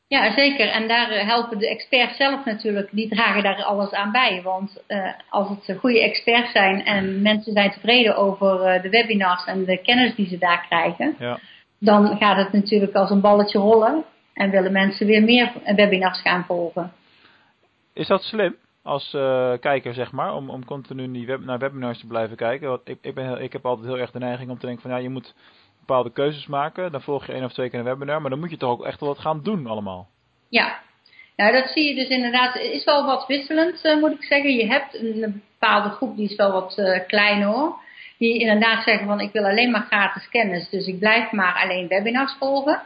Ja, 0.09 0.33
zeker. 0.33 0.69
En 0.69 0.89
daar 0.89 1.09
helpen 1.09 1.59
de 1.59 1.69
experts 1.69 2.17
zelf 2.17 2.45
natuurlijk, 2.45 2.89
die 2.91 3.09
dragen 3.09 3.43
daar 3.43 3.63
alles 3.63 3.93
aan 3.93 4.13
bij. 4.13 4.43
Want 4.43 4.83
als 5.29 5.49
het 5.49 5.79
goede 5.79 6.03
experts 6.03 6.53
zijn 6.53 6.85
en 6.85 7.23
mensen 7.23 7.53
zijn 7.53 7.71
tevreden 7.71 8.17
over 8.17 8.83
de 8.83 8.89
webinars 8.89 9.45
en 9.45 9.65
de 9.65 9.79
kennis 9.83 10.15
die 10.15 10.29
ze 10.29 10.39
daar 10.39 10.67
krijgen, 10.69 11.17
ja. 11.19 11.39
Dan 11.85 12.17
gaat 12.17 12.37
het 12.37 12.53
natuurlijk 12.53 12.95
als 12.95 13.11
een 13.11 13.21
balletje 13.21 13.59
rollen 13.59 14.05
en 14.35 14.51
willen 14.51 14.73
mensen 14.73 15.07
weer 15.07 15.23
meer 15.23 15.53
webinars 15.77 16.21
gaan 16.21 16.45
volgen. 16.45 16.93
Is 17.93 18.07
dat 18.07 18.23
slim? 18.23 18.57
Als 18.83 19.13
uh, 19.15 19.53
kijker, 19.61 19.95
zeg 19.95 20.13
maar, 20.13 20.35
om, 20.35 20.51
om 20.51 20.65
continu 20.65 21.13
die 21.13 21.27
web, 21.27 21.45
naar 21.45 21.59
webinars 21.59 21.99
te 21.99 22.07
blijven 22.07 22.37
kijken. 22.37 22.69
Want 22.69 22.81
ik, 22.85 22.99
ik, 23.01 23.15
ben 23.15 23.25
heel, 23.25 23.41
ik 23.41 23.53
heb 23.53 23.67
altijd 23.67 23.87
heel 23.87 23.99
erg 23.99 24.11
de 24.11 24.19
neiging 24.19 24.51
om 24.51 24.59
te 24.59 24.67
denken 24.67 24.83
van 24.83 24.91
ja, 24.91 24.97
je 24.97 25.09
moet 25.09 25.35
bepaalde 25.79 26.13
keuzes 26.13 26.47
maken. 26.47 26.93
Dan 26.93 27.03
volg 27.03 27.27
je 27.27 27.33
één 27.33 27.45
of 27.45 27.53
twee 27.53 27.71
keer 27.71 27.79
een 27.79 27.85
webinar. 27.85 28.21
Maar 28.21 28.31
dan 28.31 28.39
moet 28.39 28.51
je 28.51 28.57
toch 28.57 28.71
ook 28.71 28.85
echt 28.85 29.01
wel 29.01 29.09
wat 29.09 29.19
gaan 29.19 29.43
doen 29.43 29.67
allemaal. 29.67 30.09
Ja, 30.49 30.79
nou 31.37 31.53
dat 31.53 31.71
zie 31.71 31.89
je 31.89 31.95
dus 31.95 32.09
inderdaad. 32.09 32.55
Het 32.55 32.63
is 32.63 32.85
wel 32.85 33.07
wat 33.07 33.27
wisselend 33.27 33.85
uh, 33.85 34.01
moet 34.01 34.13
ik 34.13 34.25
zeggen. 34.25 34.53
Je 34.53 34.67
hebt 34.67 34.95
een 34.95 35.43
bepaalde 35.59 35.89
groep 35.89 36.17
die 36.17 36.31
is 36.31 36.37
wel 36.37 36.53
wat 36.53 36.79
uh, 36.79 37.07
klein 37.07 37.43
hoor. 37.43 37.81
Die 38.23 38.39
inderdaad 38.39 38.83
zeggen 38.85 39.07
van 39.07 39.21
ik 39.21 39.33
wil 39.33 39.45
alleen 39.45 39.71
maar 39.71 39.87
gratis 39.91 40.29
kennis. 40.29 40.69
Dus 40.69 40.87
ik 40.87 40.99
blijf 40.99 41.33
maar 41.33 41.63
alleen 41.65 41.89
webinars 41.89 42.37
volgen. 42.39 42.81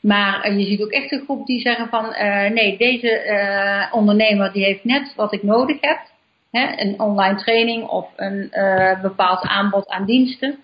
Maar 0.00 0.48
uh, 0.48 0.58
je 0.58 0.64
ziet 0.64 0.82
ook 0.82 0.90
echt 0.90 1.12
een 1.12 1.24
groep 1.24 1.46
die 1.46 1.60
zeggen 1.60 1.88
van 1.88 2.14
nee 2.52 2.76
deze 2.76 3.90
ondernemer 3.92 4.52
die 4.52 4.64
heeft 4.64 4.84
net 4.84 5.12
wat 5.16 5.32
ik 5.32 5.42
nodig 5.42 5.76
heb. 5.80 5.98
Hè, 6.50 6.80
een 6.82 7.00
online 7.00 7.36
training 7.36 7.86
of 7.86 8.08
een 8.16 8.50
bepaald 9.02 9.42
aanbod 9.42 9.88
aan 9.88 10.04
diensten. 10.04 10.58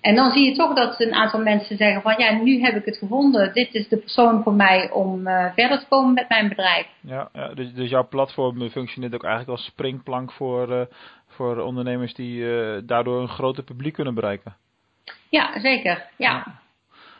En 0.00 0.14
dan 0.14 0.30
zie 0.30 0.44
je 0.44 0.56
toch 0.56 0.74
dat 0.74 1.00
een 1.00 1.14
aantal 1.14 1.40
mensen 1.40 1.76
zeggen 1.76 2.02
van 2.02 2.14
ja, 2.18 2.32
nu 2.32 2.60
heb 2.60 2.76
ik 2.76 2.84
het 2.84 2.96
gevonden. 2.96 3.52
Dit 3.52 3.74
is 3.74 3.88
de 3.88 3.96
persoon 3.96 4.42
voor 4.42 4.54
mij 4.54 4.90
om 4.90 5.22
verder 5.54 5.78
te 5.78 5.86
komen 5.88 6.14
met 6.14 6.28
mijn 6.28 6.48
bedrijf. 6.48 6.86
Ja, 7.00 7.30
dus, 7.54 7.72
dus, 7.72 7.90
jouw 7.90 8.08
platform 8.08 8.70
functioneert 8.70 9.14
ook 9.14 9.24
eigenlijk 9.24 9.58
als 9.58 9.66
springplank 9.66 10.32
voor, 10.32 10.88
voor 11.40 11.58
ondernemers 11.58 12.14
die 12.14 12.40
uh, 12.40 12.78
daardoor 12.84 13.20
een 13.20 13.28
groter 13.28 13.62
publiek 13.62 13.94
kunnen 13.94 14.14
bereiken. 14.14 14.56
Ja, 15.28 15.60
zeker. 15.60 16.08
Ja. 16.16 16.60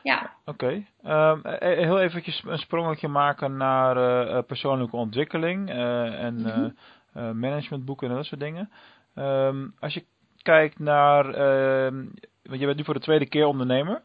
ja. 0.03 0.31
Oké. 0.45 0.85
Okay. 1.05 1.31
Um, 1.31 1.41
heel 1.79 2.01
eventjes 2.01 2.43
een 2.47 2.59
sprongetje 2.59 3.09
maken 3.09 3.57
naar 3.57 4.43
persoonlijke 4.43 4.97
ontwikkeling 4.97 5.71
en 5.71 6.35
mm 6.35 6.75
-hmm. 7.13 7.39
managementboeken 7.39 8.09
en 8.09 8.15
dat 8.15 8.25
soort 8.25 8.41
dingen. 8.41 8.71
Um, 9.15 9.75
als 9.79 9.95
je 9.95 10.05
kijkt 10.43 10.79
naar 10.79 11.35
ehm, 11.35 12.05
want 12.43 12.61
je 12.61 12.67
bent 12.67 12.77
nu 12.77 12.85
voor 12.85 12.95
de 12.95 13.01
tweede 13.01 13.27
keer 13.27 13.47
ondernemer. 13.47 14.01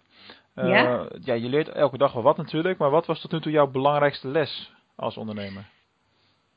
Uh, 0.56 0.70
ja? 0.70 1.08
ja, 1.22 1.34
je 1.34 1.50
leert 1.50 1.70
elke 1.70 1.98
dag 1.98 2.14
wel 2.14 2.24
wat 2.24 2.38
natuurlijk, 2.38 2.78
maar 2.78 2.90
wat 2.90 3.06
was 3.06 3.22
tot 3.22 3.32
nu 3.32 3.42
toe 3.42 3.52
jouw 3.52 3.68
belangrijkste 3.68 4.28
les 4.28 4.72
als 4.96 5.18
ondernemer? 5.18 5.66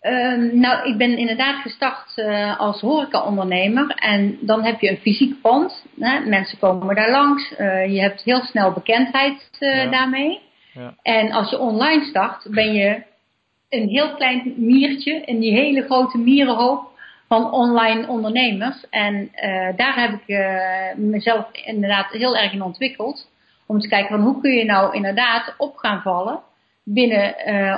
Um, 0.03 0.61
nou, 0.61 0.89
ik 0.89 0.97
ben 0.97 1.19
inderdaad 1.19 1.63
gestart 1.63 2.13
uh, 2.17 2.61
als 2.61 2.81
horeca-ondernemer 2.81 3.91
en 3.91 4.39
dan 4.41 4.65
heb 4.65 4.81
je 4.81 4.91
een 4.91 4.97
fysiek 4.97 5.41
pand. 5.41 5.87
Hè? 5.99 6.21
Mensen 6.21 6.59
komen 6.59 6.95
daar 6.95 7.11
langs, 7.11 7.55
uh, 7.59 7.87
je 7.95 8.01
hebt 8.01 8.23
heel 8.23 8.41
snel 8.41 8.73
bekendheid 8.73 9.49
ja. 9.59 9.87
daarmee. 9.87 10.41
Ja. 10.73 10.95
En 11.03 11.33
als 11.33 11.51
je 11.51 11.59
online 11.59 12.05
start, 12.05 12.47
ben 12.51 12.73
je 12.73 13.03
een 13.69 13.89
heel 13.89 14.15
klein 14.15 14.55
miertje 14.57 15.23
in 15.25 15.39
die 15.39 15.53
hele 15.53 15.83
grote 15.83 16.19
mierenhoop 16.19 16.91
van 17.29 17.53
online 17.53 18.07
ondernemers. 18.07 18.85
En 18.91 19.31
daar 19.77 20.01
heb 20.01 20.13
ik 20.13 20.39
mezelf 20.97 21.47
inderdaad 21.53 22.11
heel 22.11 22.37
erg 22.37 22.53
in 22.53 22.63
ontwikkeld. 22.63 23.31
Om 23.67 23.79
te 23.79 23.89
kijken 23.89 24.17
van 24.17 24.25
hoe 24.27 24.41
kun 24.41 24.53
je 24.53 24.65
nou 24.65 24.95
inderdaad 24.95 25.55
op 25.59 25.77
gaan 25.77 26.03
vallen 26.03 26.41
binnen 26.85 27.35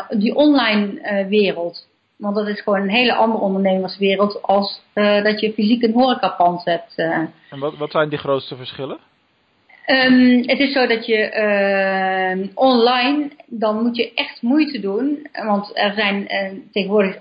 die 0.09 0.35
online 0.35 1.01
wereld. 1.29 1.89
Want 2.21 2.35
dat 2.37 2.49
is 2.49 2.61
gewoon 2.61 2.81
een 2.81 2.91
hele 2.91 3.15
andere 3.15 3.45
ondernemerswereld 3.45 4.43
als 4.43 4.83
dat 4.95 5.41
je 5.41 5.53
fysiek 5.53 5.83
een 5.83 5.93
horecapand 5.93 6.65
hebt. 6.65 6.95
En 6.97 7.33
wat, 7.59 7.77
wat 7.77 7.91
zijn 7.91 8.09
die 8.09 8.19
grootste 8.19 8.57
verschillen? 8.57 8.99
Um, 9.87 10.49
het 10.49 10.59
is 10.59 10.73
zo 10.73 10.87
dat 10.87 11.07
je 11.07 11.33
uh, 12.41 12.49
online, 12.55 13.31
dan 13.47 13.83
moet 13.83 13.97
je 13.97 14.15
echt 14.15 14.43
moeite 14.43 14.81
doen. 14.81 15.29
Want 15.45 15.71
er 15.75 15.93
zijn 15.93 16.23
uh, 16.23 16.61
tegenwoordig 16.73 17.19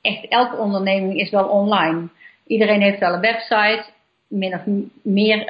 echt 0.00 0.28
elke 0.28 0.56
onderneming 0.56 1.20
is 1.20 1.30
wel 1.30 1.48
online. 1.48 2.08
Iedereen 2.46 2.80
heeft 2.80 2.98
wel 2.98 3.12
een 3.12 3.20
website, 3.20 3.84
min 4.28 4.54
of 4.54 4.60
meer 5.02 5.46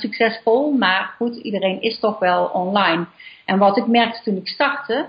succesvol, 0.00 0.72
maar 0.72 1.14
goed, 1.16 1.36
iedereen 1.36 1.82
is 1.82 1.98
toch 1.98 2.18
wel 2.18 2.44
online. 2.44 3.06
En 3.44 3.58
wat 3.58 3.76
ik 3.76 3.86
merkte 3.86 4.22
toen 4.22 4.36
ik 4.36 4.48
startte, 4.48 5.06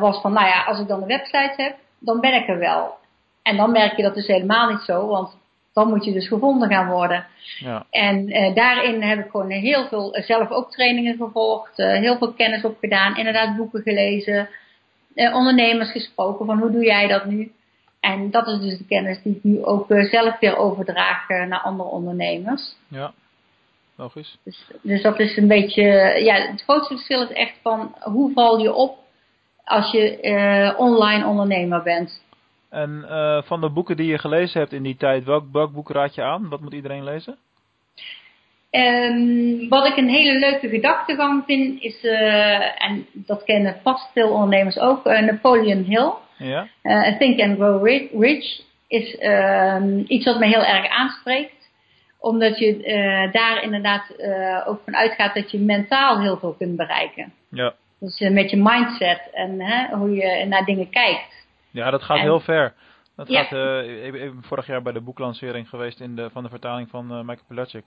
was 0.00 0.20
van, 0.20 0.32
nou 0.32 0.46
ja, 0.46 0.64
als 0.64 0.80
ik 0.80 0.88
dan 0.88 1.00
een 1.02 1.08
website 1.08 1.54
heb, 1.56 1.76
dan 2.00 2.20
ben 2.20 2.34
ik 2.34 2.48
er 2.48 2.58
wel. 2.58 2.98
En 3.42 3.56
dan 3.56 3.72
merk 3.72 3.96
je 3.96 4.02
dat 4.02 4.14
dus 4.14 4.26
helemaal 4.26 4.70
niet 4.70 4.82
zo, 4.82 5.06
want 5.06 5.38
dan 5.72 5.88
moet 5.88 6.04
je 6.04 6.12
dus 6.12 6.28
gevonden 6.28 6.68
gaan 6.68 6.90
worden. 6.90 7.26
Ja. 7.58 7.86
En 7.90 8.28
uh, 8.28 8.54
daarin 8.54 9.02
heb 9.02 9.18
ik 9.18 9.30
gewoon 9.30 9.50
heel 9.50 9.88
veel, 9.88 10.16
uh, 10.16 10.24
zelf 10.24 10.50
ook 10.50 10.70
trainingen 10.70 11.16
gevolgd, 11.16 11.78
uh, 11.78 11.92
heel 11.92 12.18
veel 12.18 12.32
kennis 12.32 12.64
opgedaan, 12.64 13.16
inderdaad 13.16 13.56
boeken 13.56 13.82
gelezen, 13.82 14.48
ondernemers 15.14 15.90
gesproken 15.90 16.46
van 16.46 16.58
hoe 16.58 16.70
doe 16.70 16.84
jij 16.84 17.08
dat 17.08 17.24
nu? 17.24 17.52
En 18.00 18.30
dat 18.30 18.46
is 18.46 18.60
dus 18.60 18.78
de 18.78 18.86
kennis 18.86 19.22
die 19.22 19.36
ik 19.36 19.44
nu 19.44 19.64
ook 19.64 19.86
zelf 19.88 20.38
weer 20.38 20.56
overdraag 20.56 21.28
naar 21.28 21.60
andere 21.60 21.88
ondernemers. 21.88 22.76
Ja, 22.88 23.12
logisch. 23.96 24.38
Dus, 24.44 24.66
dus 24.82 25.02
dat 25.02 25.18
is 25.18 25.36
een 25.36 25.48
beetje, 25.48 25.82
ja, 26.24 26.34
het 26.34 26.62
grootste 26.62 26.94
verschil 26.94 27.22
is 27.22 27.32
echt 27.32 27.54
van 27.62 27.94
hoe 28.00 28.32
val 28.32 28.58
je 28.58 28.74
op 28.74 28.98
als 29.64 29.90
je 29.90 30.74
online 30.78 31.26
ondernemer 31.26 31.82
bent. 31.82 32.22
En 32.70 33.06
uh, 33.10 33.42
van 33.42 33.60
de 33.60 33.70
boeken 33.70 33.96
die 33.96 34.06
je 34.06 34.18
gelezen 34.18 34.60
hebt 34.60 34.72
in 34.72 34.82
die 34.82 34.96
tijd, 34.96 35.24
welk, 35.24 35.44
welk 35.52 35.72
boek 35.72 35.90
raad 35.90 36.14
je 36.14 36.22
aan? 36.22 36.48
Wat 36.48 36.60
moet 36.60 36.72
iedereen 36.72 37.04
lezen? 37.04 37.36
Um, 38.70 39.68
wat 39.68 39.86
ik 39.86 39.96
een 39.96 40.08
hele 40.08 40.38
leuke 40.38 40.68
gedachtegang 40.68 41.44
vind, 41.46 41.82
is, 41.82 42.04
uh, 42.04 42.82
en 42.84 43.06
dat 43.12 43.44
kennen 43.44 43.80
vast 43.82 44.10
veel 44.12 44.30
ondernemers 44.32 44.78
ook, 44.78 45.06
uh, 45.06 45.20
Napoleon 45.20 45.82
Hill. 45.82 46.12
Ja. 46.38 46.66
Think 47.18 47.40
and 47.40 47.56
Grow 47.56 47.86
Rich 48.20 48.62
is 48.88 49.18
ehm, 49.18 50.02
iets 50.06 50.24
wat 50.24 50.38
me 50.38 50.46
heel 50.46 50.64
erg 50.64 50.88
aanspreekt. 50.88 51.70
Omdat 52.18 52.58
je 52.58 53.28
daar 53.32 53.62
inderdaad 53.62 54.14
ook 54.66 54.80
van 54.84 54.96
uitgaat 54.96 55.34
dat 55.34 55.50
je 55.50 55.58
mentaal 55.58 56.20
heel 56.20 56.36
veel 56.36 56.54
kunt 56.58 56.76
bereiken. 56.76 57.32
Ja. 57.50 57.74
Dus 58.00 58.18
met 58.20 58.50
je 58.50 58.56
mindset 58.56 59.30
en 59.32 59.60
hoe 59.92 60.10
je 60.14 60.44
naar 60.46 60.64
dingen 60.64 60.90
kijkt. 60.90 61.46
Ja, 61.70 61.90
dat 61.90 62.02
gaat 62.02 62.16
En- 62.16 62.22
heel 62.22 62.40
ver. 62.40 62.74
Dat 63.16 63.28
Ja. 63.28 63.42
gaat, 63.42 63.52
eh, 63.52 64.06
ik 64.06 64.12
ben 64.12 64.22
ik 64.22 64.32
ben 64.32 64.42
vorig 64.42 64.66
jaar 64.66 64.82
bij 64.82 64.92
de 64.92 65.00
boeklancering 65.00 65.68
geweest 65.68 66.00
in 66.00 66.16
de, 66.16 66.30
van 66.30 66.42
de 66.42 66.48
vertaling 66.48 66.88
van 66.90 67.10
eh 67.10 67.18
Michael 67.18 67.44
Pilacic. 67.48 67.84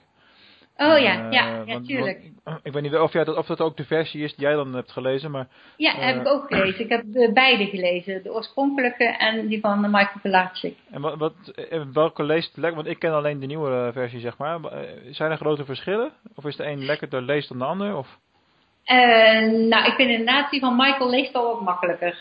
Oh 0.77 0.97
ja, 0.97 1.25
Eh, 1.25 1.31
ja, 1.31 1.45
ja, 1.45 1.63
want- 1.65 1.87
tuurlijk. 1.87 2.31
want- 2.43 2.59
ik 2.63 2.73
weet 2.73 2.81
niet 2.83 2.95
of, 2.95 3.13
jij 3.13 3.23
dat, 3.23 3.37
of 3.37 3.45
dat 3.45 3.61
ook 3.61 3.77
de 3.77 3.85
versie 3.85 4.23
is 4.23 4.35
die 4.35 4.45
jij 4.45 4.53
dan 4.55 4.73
hebt 4.73 4.91
gelezen, 4.91 5.31
maar 5.31 5.47
Ja, 5.77 5.93
heb 5.95 6.21
ik 6.21 6.27
ook 6.27 6.47
gelezen. 6.47 6.83
Ik 6.83 6.89
heb 6.89 7.03
de 7.05 7.31
beide 7.33 7.65
gelezen. 7.65 8.23
De 8.23 8.33
oorspronkelijke 8.33 9.03
en 9.05 9.47
die 9.47 9.59
van 9.59 9.81
Michael 9.81 10.19
Pilarczyk. 10.21 10.77
en 10.91 11.01
wat, 11.01 11.17
wat, 11.17 11.33
welke 11.93 12.23
leest 12.23 12.57
lekker? 12.57 12.75
Want 12.75 12.87
ik 12.87 12.99
ken 12.99 13.13
alleen 13.13 13.39
de 13.39 13.45
nieuwe 13.45 13.89
versie, 13.93 14.19
zeg 14.19 14.37
maar. 14.37 14.59
Zijn 15.11 15.31
er 15.31 15.37
grote 15.37 15.65
verschillen? 15.65 16.11
Of 16.35 16.45
is 16.45 16.55
de 16.55 16.65
een 16.65 16.85
lekkerder 16.85 17.21
leest 17.21 17.49
dan 17.49 17.57
de 17.57 17.65
ander? 17.65 17.95
Of? 17.97 18.19
Nou, 19.69 19.85
ik 19.85 19.93
vind 19.93 20.09
inderdaad 20.09 20.49
die 20.51 20.59
van 20.59 20.75
Michael 20.75 21.09
leest 21.09 21.31
wel 21.33 21.43
wat 21.45 21.61
makkelijker. 21.61 22.17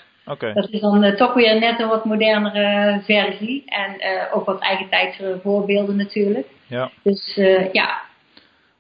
Dat 0.55 0.69
is 0.71 0.81
dan 0.81 1.03
eh, 1.03 1.17
toch 1.17 1.35
weer 1.35 1.59
net 1.61 1.81
een 1.81 1.89
wat 1.89 2.05
modernere 2.05 3.01
versie. 3.05 3.63
En 3.67 3.99
eh, 4.01 4.37
ook 4.37 4.47
wat 4.47 4.61
eigen 4.61 4.89
tijdse 4.89 5.39
voorbeelden 5.43 5.97
natuurlijk. 5.97 6.47
ja. 6.67 6.91
Dus 7.03 7.37
eh, 7.37 7.73
ja, 7.73 8.01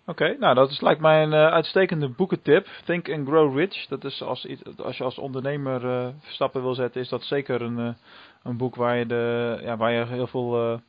Oké, 0.06 0.36
nou 0.38 0.54
dat 0.54 0.70
is, 0.70 0.80
lijkt 0.80 1.00
mij 1.00 1.22
een 1.22 1.34
uitstekende 1.34 2.08
boekentip. 2.08 2.66
Think 2.84 3.10
and 3.10 3.28
Grow 3.28 3.58
Rich. 3.58 3.86
Dat 3.86 4.04
is 4.04 4.22
als, 4.22 4.44
iets- 4.44 4.62
als 4.84 4.96
je 4.96 5.04
als 5.04 5.18
ondernemer 5.18 6.12
stappen 6.26 6.62
wil 6.62 6.74
zetten, 6.74 7.00
is 7.00 7.08
dat 7.08 7.22
zeker 7.24 7.62
een, 7.62 7.96
een 8.42 8.56
boek 8.56 8.74
waar 8.76 8.96
je, 8.96 9.06
de, 9.06 9.58
ja, 9.62 9.76
waar 9.76 9.92
je 9.92 10.06
heel 10.06 10.26
veel 10.26 10.80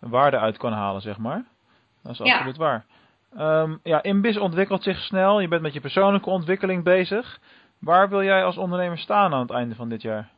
waarde 0.00 0.38
uit 0.38 0.56
kan 0.56 0.72
halen, 0.72 1.00
zeg 1.00 1.18
maar. 1.18 1.44
Dat 2.02 2.12
is 2.12 2.18
Ja. 2.18 2.34
absoluut 2.34 2.56
waar. 2.56 2.84
Ehm 3.36 3.76
ja, 3.82 4.02
Inbis 4.02 4.38
ontwikkelt 4.38 4.82
zich 4.82 4.98
snel. 4.98 5.40
Je 5.40 5.48
bent 5.48 5.62
met 5.62 5.72
je 5.72 5.80
persoonlijke 5.80 6.30
ontwikkeling 6.30 6.84
bezig. 6.84 7.40
Waar 7.80 8.08
wil 8.08 8.22
jij 8.22 8.44
als 8.44 8.56
ondernemer 8.56 8.98
staan 8.98 9.32
aan 9.32 9.40
het 9.40 9.50
einde 9.50 9.74
van 9.74 9.88
dit 9.88 10.02
jaar? 10.02 10.28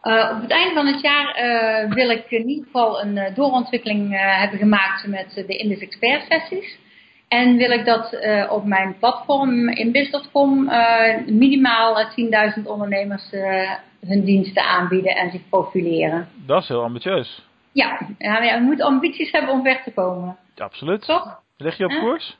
Eh, 0.00 0.30
op 0.34 0.40
het 0.40 0.50
einde 0.50 0.74
van 0.74 0.86
het 0.86 1.00
jaar 1.00 1.34
eh, 1.34 1.92
wil 1.92 2.10
ik 2.10 2.30
in 2.30 2.48
ieder 2.48 2.64
geval 2.64 3.02
een 3.02 3.18
eh, 3.18 3.34
doorontwikkeling 3.34 4.16
hebben 4.16 4.58
gemaakt 4.58 5.06
met 5.06 5.44
de 5.46 5.56
Indus 5.56 5.80
Expert 5.80 6.22
sessies. 6.28 6.78
En 7.28 7.56
wil 7.56 7.70
ik 7.70 7.84
dat 7.84 8.16
op 8.50 8.64
mijn 8.64 8.96
platform 8.98 9.68
inbis.com 9.68 10.70
minimaal 11.26 11.98
eh, 11.98 12.56
10.000 12.56 12.62
ondernemers 12.64 13.30
hun 14.06 14.24
diensten 14.24 14.64
aanbieden 14.64 15.16
en 15.16 15.30
zich 15.30 15.48
profileren. 15.48 16.28
Dat 16.46 16.62
is 16.62 16.68
heel 16.68 16.82
ambitieus. 16.82 17.49
Ja, 17.72 17.98
ja, 18.18 18.58
we 18.58 18.64
moeten 18.64 18.86
ambities 18.86 19.30
hebben 19.30 19.50
om 19.52 19.62
ver 19.62 19.82
te 19.82 19.92
komen. 19.92 20.36
Absoluut. 20.56 21.04
Toch? 21.06 21.40
Lig 21.56 21.76
je 21.76 21.84
op 21.84 21.90
Huh? 21.90 22.00
koers? 22.00 22.38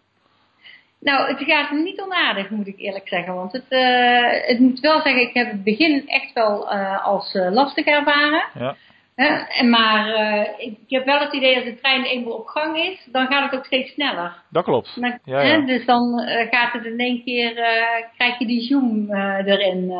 Nou, 1.00 1.28
het 1.28 1.44
gaat 1.50 1.70
niet 1.70 2.00
onaardig, 2.00 2.50
moet 2.50 2.66
ik 2.66 2.78
eerlijk 2.78 3.08
zeggen. 3.08 3.34
Want 3.34 3.52
het, 3.52 3.64
eh, 3.68 4.46
het 4.48 4.58
moet 4.58 4.80
wel 4.80 5.00
zeggen, 5.00 5.20
ik 5.22 5.34
heb 5.34 5.50
het 5.50 5.64
begin 5.64 6.08
echt 6.08 6.32
wel 6.32 6.70
eh, 6.70 7.06
als 7.06 7.34
eh, 7.34 7.50
lastig 7.52 7.84
ervaren. 7.86 8.44
Ja. 8.58 8.76
En 9.48 9.70
maar 9.70 10.08
ik 10.58 10.76
heb 10.88 11.04
wel 11.04 11.18
het 11.20 11.32
idee 11.32 11.54
dat 11.54 11.64
de 11.64 11.78
trein 11.80 12.04
eenmaal 12.04 12.32
op 12.32 12.46
gang 12.46 12.76
is, 12.78 13.08
dan 13.12 13.26
gaat 13.26 13.50
het 13.50 13.58
ook 13.60 13.64
steeds 13.66 13.92
sneller. 13.92 14.34
Dat 14.48 14.64
klopt. 14.64 15.00
Dan- 15.00 15.18
Ja, 15.24 15.40
ja. 15.40 15.58
dus 15.60 15.84
dan 15.86 16.20
gaat 16.50 16.72
het 16.72 16.84
in 16.84 16.98
één 16.98 17.24
keer, 17.24 17.52
krijg 18.16 18.38
je 18.38 18.46
die 18.46 18.60
zoom 18.62 19.14
erin. 19.46 19.92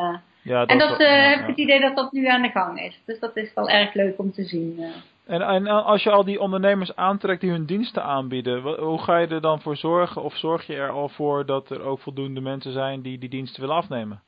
Ja, 0.43 0.67
en 0.67 0.79
dat 0.79 0.99
ja, 0.99 1.05
eh, 1.07 1.31
heb 1.31 1.41
ik 1.41 1.47
het 1.47 1.57
idee 1.59 1.81
dat 1.81 1.97
dat 1.97 2.13
nu 2.13 2.27
aan 2.27 2.43
de 2.43 2.49
gang 2.51 2.81
is. 2.83 3.01
Dus 3.07 3.19
dat 3.19 3.37
is 3.37 3.55
wel 3.55 3.69
erg 3.69 3.95
leuk 3.95 4.19
om 4.19 4.33
te 4.33 4.45
zien. 4.45 4.85
En, 5.31 5.43
en 5.43 5.67
als 5.67 6.03
je 6.03 6.11
al 6.11 6.25
die 6.25 6.41
ondernemers 6.41 6.97
aantrekt 6.97 7.41
die 7.41 7.51
hun 7.51 7.67
diensten 7.67 8.05
aanbieden, 8.05 8.61
hoe 8.61 8.99
ga 8.99 9.19
je 9.19 9.27
er 9.27 9.41
dan 9.41 9.61
voor 9.61 9.77
zorgen? 9.77 10.23
Of 10.23 10.37
zorg 10.37 10.67
je 10.67 10.75
er 10.75 10.91
al 10.91 11.09
voor 11.09 11.47
dat 11.47 11.71
er 11.71 11.83
ook 11.83 12.01
voldoende 12.01 12.41
mensen 12.41 12.73
zijn 12.73 13.03
die 13.03 13.19
die 13.19 13.29
diensten 13.29 13.61
willen 13.61 13.77
afnemen? 13.77 14.23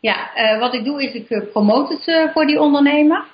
Ja, 0.00 0.34
eh, 0.34 0.58
wat 0.58 0.74
ik 0.74 0.84
doe 0.84 1.02
is 1.02 1.14
ik 1.14 1.30
eh, 1.30 1.42
promote 1.52 1.94
het 1.94 2.06
eh, 2.08 2.32
voor 2.32 2.46
die 2.46 2.60
ondernemer. 2.60 3.24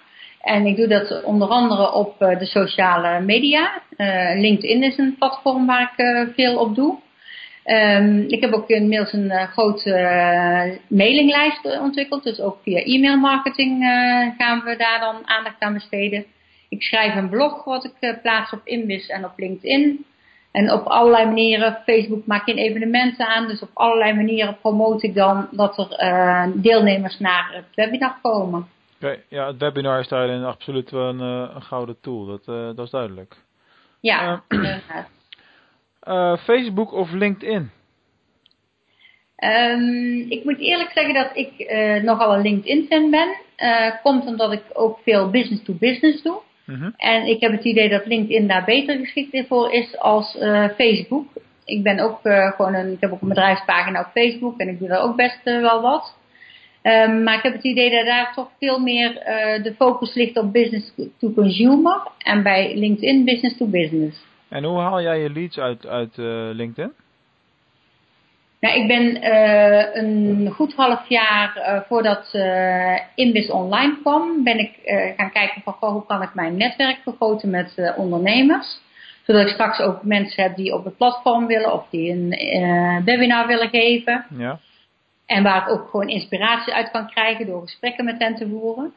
En 0.41 0.67
ik 0.67 0.77
doe 0.77 0.87
dat 0.87 1.23
onder 1.23 1.49
andere 1.49 1.93
op 1.93 2.19
de 2.19 2.47
sociale 2.47 3.21
media. 3.21 3.83
LinkedIn 4.35 4.83
is 4.83 4.99
een 4.99 5.17
platform 5.19 5.67
waar 5.67 5.93
ik 5.97 6.33
veel 6.35 6.59
op 6.59 6.75
doe. 6.75 6.99
Ehm, 7.65 8.19
ik 8.27 8.41
heb 8.41 8.53
ook 8.53 8.69
inmiddels 8.69 9.13
een 9.13 9.31
grote 9.31 9.91
mailinglijst 10.89 11.81
ontwikkeld. 11.81 12.23
Dus 12.23 12.41
ook 12.41 12.59
via 12.63 12.79
e-mail 12.79 13.17
marketing 13.17 13.85
gaan 14.39 14.63
we 14.65 14.77
daar 14.77 15.01
dan 15.01 15.29
aandacht 15.29 15.61
aan 15.61 15.73
besteden. 15.73 16.25
Ik 16.69 16.83
schrijf 16.83 17.15
een 17.15 17.29
blog 17.29 17.65
wat 17.65 17.85
ik 17.85 17.93
eh, 18.01 18.21
plaats 18.23 18.53
op 18.53 18.61
Inbis 18.65 19.07
en 19.07 19.25
op 19.25 19.33
LinkedIn. 19.37 20.05
En 20.53 20.73
op 20.73 20.87
allerlei 20.87 21.27
manieren, 21.27 21.83
Facebook 21.85 22.27
maak 22.27 22.47
je 22.47 22.55
evenementen 22.55 23.27
aan. 23.27 23.49
Dus 23.49 23.63
op 23.63 23.71
allerlei 23.75 24.15
manieren 24.15 24.59
promote 24.61 25.07
ik 25.07 25.15
dan 25.15 25.49
dat 25.51 25.79
er 25.79 25.93
eh, 25.93 26.47
deelnemers 26.55 27.19
naar 27.19 27.51
het 27.53 27.75
webinar 27.75 28.19
komen. 28.23 28.67
Oké, 28.97 29.19
ja, 29.29 29.47
het 29.47 29.59
webinar 29.59 30.01
is 30.01 30.09
daarin 30.09 30.45
absoluut 30.45 30.91
wel 30.91 31.09
een, 31.09 31.21
eh, 31.21 31.55
een 31.55 31.63
gouden 31.63 32.01
tool, 32.01 32.25
dat, 32.25 32.45
dat 32.77 32.85
is 32.85 32.91
duidelijk. 32.91 33.37
Ja, 34.01 34.43
Facebook 36.49 36.93
of 36.93 37.13
LinkedIn? 37.13 37.71
Ehm, 39.37 40.19
ik 40.29 40.45
moet 40.45 40.59
eerlijk 40.59 40.91
zeggen 40.91 41.15
dat 41.15 41.31
ik 41.35 41.73
nogal 42.03 42.35
een 42.35 42.43
LinkedIn-fan 42.43 43.11
ben. 43.11 43.37
Eh, 43.57 43.93
komt 44.03 44.27
omdat 44.27 44.53
ik 44.53 44.63
ook 44.73 44.99
veel 45.03 45.31
business-to-business 45.31 46.23
doe. 46.23 46.41
Mhm. 46.67 46.91
En 46.97 47.27
ik 47.27 47.41
heb 47.41 47.53
het 47.53 47.65
idee 47.65 47.89
dat 47.89 48.07
LinkedIn 48.07 48.47
daar 48.47 48.65
beter 48.65 48.99
geschikt 48.99 49.47
voor 49.49 49.73
is 49.73 49.99
als 49.99 50.39
eh, 50.39 50.69
Facebook. 50.77 51.27
Ik 51.65 51.83
ben 51.83 52.01
ook 52.01 52.19
eh, 52.23 52.51
gewoon 52.51 52.75
een, 52.75 52.93
ik 52.93 53.01
heb 53.01 53.13
ook 53.13 53.23
een 53.23 53.29
bedrijfspagina 53.29 54.01
op 54.01 54.11
Facebook 54.15 54.59
en 54.59 54.69
ik 54.69 54.79
doe 54.79 54.89
daar 54.89 55.03
ook 55.03 55.17
best 55.17 55.41
eh, 55.45 55.61
wel 55.61 55.83
wat. 55.83 56.17
Ehm, 56.83 57.23
maar 57.23 57.37
ik 57.37 57.43
heb 57.43 57.53
het 57.53 57.65
idee 57.65 57.91
dat 57.91 58.07
daar 58.07 58.33
toch 58.35 58.49
veel 58.59 58.79
meer 58.79 59.13
de 59.63 59.75
focus 59.77 60.15
ligt 60.15 60.37
op 60.37 60.53
business 60.53 60.93
to 61.19 61.33
consumer 61.33 62.09
en 62.19 62.43
bij 62.43 62.77
LinkedIn 62.77 63.25
business 63.25 63.57
to 63.57 63.67
business. 63.67 64.25
En 64.49 64.65
hoe 64.65 64.79
haal 64.79 65.03
jij 65.03 65.21
je 65.21 65.31
leads 65.31 65.59
uit, 65.59 65.87
uit 65.87 66.17
LinkedIn? 66.57 66.93
Nou, 68.67 68.79
ik 68.79 68.87
ben 68.87 69.23
eh, 69.23 70.03
een 70.03 70.51
goed 70.55 70.75
half 70.75 71.09
jaar 71.09 71.57
eh, 71.57 71.81
voordat 71.89 72.29
eh 72.33 72.99
Inbis 73.15 73.51
online 73.51 73.99
kwam, 74.01 74.45
ben 74.45 74.59
ik 74.59 74.71
gaan 75.17 75.33
kijken 75.33 75.63
van 75.63 75.73
goh, 75.73 75.91
hoe 75.91 76.07
kan 76.07 76.23
ik 76.23 76.35
mijn 76.35 76.57
netwerk 76.57 76.99
vergroten 77.03 77.51
met 77.51 77.95
ondernemers. 77.97 78.81
Zodat 79.27 79.43
ik 79.43 79.49
straks 79.49 79.81
ook 79.81 80.03
mensen 80.03 80.43
heb 80.43 80.57
die 80.57 80.75
op 80.75 80.85
het 80.85 80.97
platform 80.97 81.47
willen 81.47 81.73
of 81.73 81.87
die 81.91 82.11
een 82.13 82.29
webinar 83.05 83.47
willen 83.47 83.69
geven. 83.69 84.25
Ja. 84.37 84.59
En 85.27 85.43
waar 85.43 85.63
ik 85.63 85.69
ook 85.69 85.89
gewoon 85.91 86.09
inspiratie 86.09 86.73
uit 86.73 86.91
kan 86.91 87.11
krijgen 87.11 87.47
door 87.47 87.63
gesprekken 87.63 88.05
met 88.05 88.19
hen 88.19 88.37
te 88.37 88.49
voeren. 88.49 88.95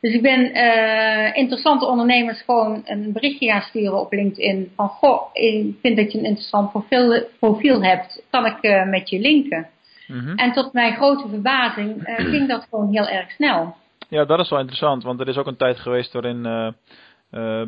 Dus 0.00 0.14
ik 0.14 0.22
ben 0.22 0.52
eh, 0.52 1.36
interessante 1.36 1.86
ondernemers 1.86 2.42
gewoon 2.42 2.82
een 2.84 3.12
berichtje 3.12 3.50
gaan 3.50 3.60
sturen 3.60 4.00
op 4.00 4.12
LinkedIn. 4.12 4.72
Van 4.76 4.88
goh, 4.88 5.22
ik 5.32 5.74
vind 5.82 5.96
dat 5.96 6.12
je 6.12 6.18
een 6.18 6.24
interessant 6.24 6.70
profiel, 6.70 7.22
profiel 7.38 7.82
hebt. 7.82 8.22
Kan 8.30 8.46
ik 8.46 8.58
eh, 8.60 8.88
met 8.88 9.08
je 9.10 9.18
linken? 9.18 9.68
Mhm. 10.06 10.36
En 10.36 10.52
tot 10.52 10.72
mijn 10.72 10.94
grote 10.94 11.28
verbazing 11.28 12.02
eh, 12.04 12.24
ging 12.32 12.48
dat 12.48 12.66
gewoon 12.70 12.92
heel 12.92 13.08
erg 13.08 13.30
snel. 13.30 13.74
Ja, 14.08 14.24
dat 14.24 14.38
is 14.40 14.50
wel 14.50 14.58
interessant, 14.58 15.02
want 15.02 15.20
er 15.20 15.28
is 15.28 15.36
ook 15.36 15.46
een 15.46 15.56
tijd 15.56 15.78
geweest 15.78 16.12
waarin 16.12 16.42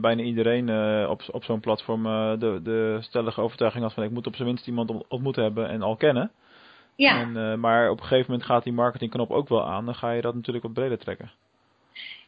bijna 0.00 0.22
iedereen 0.22 0.70
op, 1.08 1.22
op 1.30 1.44
zo'n 1.44 1.60
platform 1.60 2.02
de, 2.38 2.60
de 2.62 2.98
stellige 3.00 3.40
overtuiging 3.40 3.82
had 3.84 3.92
van 3.92 4.02
ik 4.02 4.10
moet 4.10 4.26
op 4.26 4.34
zijn 4.34 4.48
minst 4.48 4.66
iemand 4.66 4.90
ont- 4.90 5.04
ontmoet 5.08 5.36
hebben 5.36 5.68
en 5.68 5.82
al 5.82 5.96
kennen. 5.96 6.30
Ja, 6.96 7.20
En, 7.20 7.60
maar 7.60 7.90
op 7.90 7.96
een 7.96 8.06
gegeven 8.06 8.30
moment 8.30 8.48
gaat 8.48 8.64
die 8.64 8.72
marketingknop 8.72 9.30
ook 9.30 9.48
wel 9.48 9.66
aan, 9.66 9.84
dan 9.84 9.94
ga 9.94 10.10
je 10.10 10.20
dat 10.20 10.34
natuurlijk 10.34 10.64
wat 10.64 10.74
breder 10.74 10.98
trekken. 10.98 11.30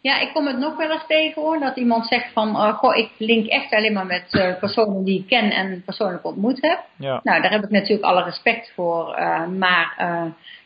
Ja, 0.02 0.20
ik 0.20 0.32
kom 0.32 0.46
het 0.46 0.58
nog 0.58 0.76
wel 0.76 0.90
eens 0.90 1.06
tegen 1.06 1.42
hoor. 1.42 1.58
Dat 1.58 1.76
iemand 1.76 2.06
zegt 2.06 2.32
van, 2.32 2.48
uh, 2.48 2.74
goh, 2.74 2.96
ik 2.96 3.10
link 3.18 3.46
echt 3.46 3.72
alleen 3.72 3.92
maar 3.92 4.06
met 4.06 4.26
uh, 4.30 4.58
personen 4.58 5.04
die 5.04 5.18
ik 5.18 5.26
ken 5.26 5.50
en 5.50 5.82
persoonlijk 5.84 6.24
ontmoet 6.24 6.58
heb. 6.60 6.84
Ja. 6.96 7.20
Nou, 7.22 7.42
daar 7.42 7.50
heb 7.50 7.62
ik 7.62 7.70
natuurlijk 7.70 8.04
alle 8.04 8.22
respect 8.22 8.72
voor. 8.74 9.18
Uh, 9.18 9.46
maar 9.46 9.94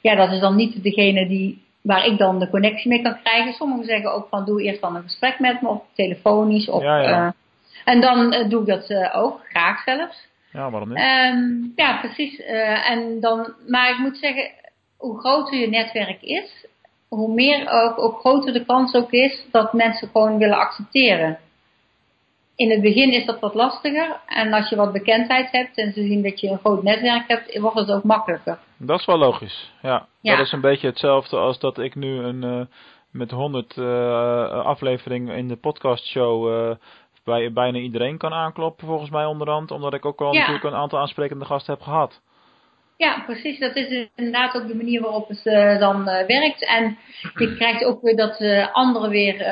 ja, 0.00 0.14
dat 0.14 0.32
is 0.32 0.40
dan 0.40 0.56
niet 0.56 0.82
degene 0.82 1.28
die, 1.28 1.64
waar 1.80 2.06
ik 2.06 2.18
dan 2.18 2.38
de 2.38 2.50
connectie 2.50 2.88
mee 2.88 3.02
kan 3.02 3.18
krijgen. 3.22 3.52
Sommigen 3.52 3.84
zeggen 3.84 4.12
ook 4.12 4.26
van, 4.30 4.44
doe 4.44 4.62
eerst 4.62 4.80
dan 4.80 4.96
een 4.96 5.02
gesprek 5.02 5.38
met 5.38 5.60
me, 5.60 5.68
of 5.68 5.82
telefonisch. 5.94 6.68
Of, 6.68 6.82
Ja, 6.82 6.98
ja. 6.98 7.34
en 7.84 8.00
dan 8.00 8.48
doe 8.48 8.60
ik 8.60 8.66
dat 8.66 9.12
ook, 9.12 9.40
graag 9.48 9.82
zelfs. 9.82 10.28
Ja, 10.52 10.70
waarom 10.70 10.88
niet? 10.88 10.98
Um, 10.98 11.72
ja, 11.76 11.98
precies. 11.98 12.40
en 12.84 13.20
dan, 13.20 13.54
maar 13.66 13.90
ik 13.90 13.98
moet 13.98 14.16
zeggen, 14.16 14.50
hoe 14.96 15.18
groter 15.18 15.58
je 15.58 15.68
netwerk 15.68 16.22
is, 16.22 16.66
hoe 17.08 17.34
meer 17.34 17.70
ook, 17.70 17.98
ook 17.98 18.18
groter 18.20 18.52
de 18.52 18.64
kans 18.64 18.94
ook 18.94 19.10
is 19.10 19.46
dat 19.50 19.72
mensen 19.72 20.08
gewoon 20.12 20.38
willen 20.38 20.58
accepteren. 20.58 21.38
In 22.56 22.70
het 22.70 22.80
begin 22.80 23.12
is 23.12 23.26
dat 23.26 23.40
wat 23.40 23.54
lastiger 23.54 24.20
en 24.26 24.52
als 24.52 24.68
je 24.68 24.76
wat 24.76 24.92
bekendheid 24.92 25.50
hebt 25.50 25.76
en 25.76 25.92
ze 25.92 26.02
zien 26.02 26.22
dat 26.22 26.40
je 26.40 26.48
een 26.48 26.58
groot 26.58 26.82
netwerk 26.82 27.28
hebt, 27.28 27.58
wordt 27.58 27.78
het 27.78 27.90
ook 27.90 28.04
makkelijker. 28.04 28.58
Dat 28.76 29.00
is 29.00 29.06
wel 29.06 29.18
logisch, 29.18 29.72
ja. 29.82 30.06
Ja. 30.20 30.36
Dat 30.36 30.46
is 30.46 30.52
een 30.52 30.60
beetje 30.60 30.86
hetzelfde 30.86 31.36
als 31.36 31.58
dat 31.58 31.78
ik 31.78 31.94
nu 31.94 32.18
een, 32.18 32.42
uh, 32.42 32.60
met 33.10 33.30
100 33.30 33.76
uh, 33.76 34.48
afleveringen 34.64 35.36
in 35.36 35.48
de 35.48 35.56
podcastshow 35.56 36.48
uh, 36.52 36.76
bij 37.24 37.52
bijna 37.52 37.78
iedereen 37.78 38.18
kan 38.18 38.32
aankloppen 38.32 38.86
volgens 38.86 39.10
mij 39.10 39.24
onderhand, 39.24 39.70
omdat 39.70 39.94
ik 39.94 40.04
ook 40.04 40.20
al 40.20 40.32
Ja. 40.32 40.38
natuurlijk 40.38 40.64
een 40.64 40.80
aantal 40.80 40.98
aansprekende 40.98 41.44
gasten 41.44 41.74
heb 41.74 41.82
gehad. 41.82 42.20
Ja, 42.96 43.22
precies. 43.26 43.58
Dat 43.58 43.76
is 43.76 44.08
inderdaad 44.14 44.54
ook 44.54 44.68
de 44.68 44.74
manier 44.74 45.00
waarop 45.00 45.28
het 45.28 45.40
uh, 45.44 45.78
dan 45.78 46.00
uh, 46.00 46.26
werkt. 46.26 46.66
En 46.66 46.98
je 47.34 47.54
krijgt 47.56 47.84
ook 47.84 48.02
weer 48.02 48.16
dat 48.16 48.40
uh, 48.40 48.74
anderen 48.74 49.10
weer 49.10 49.46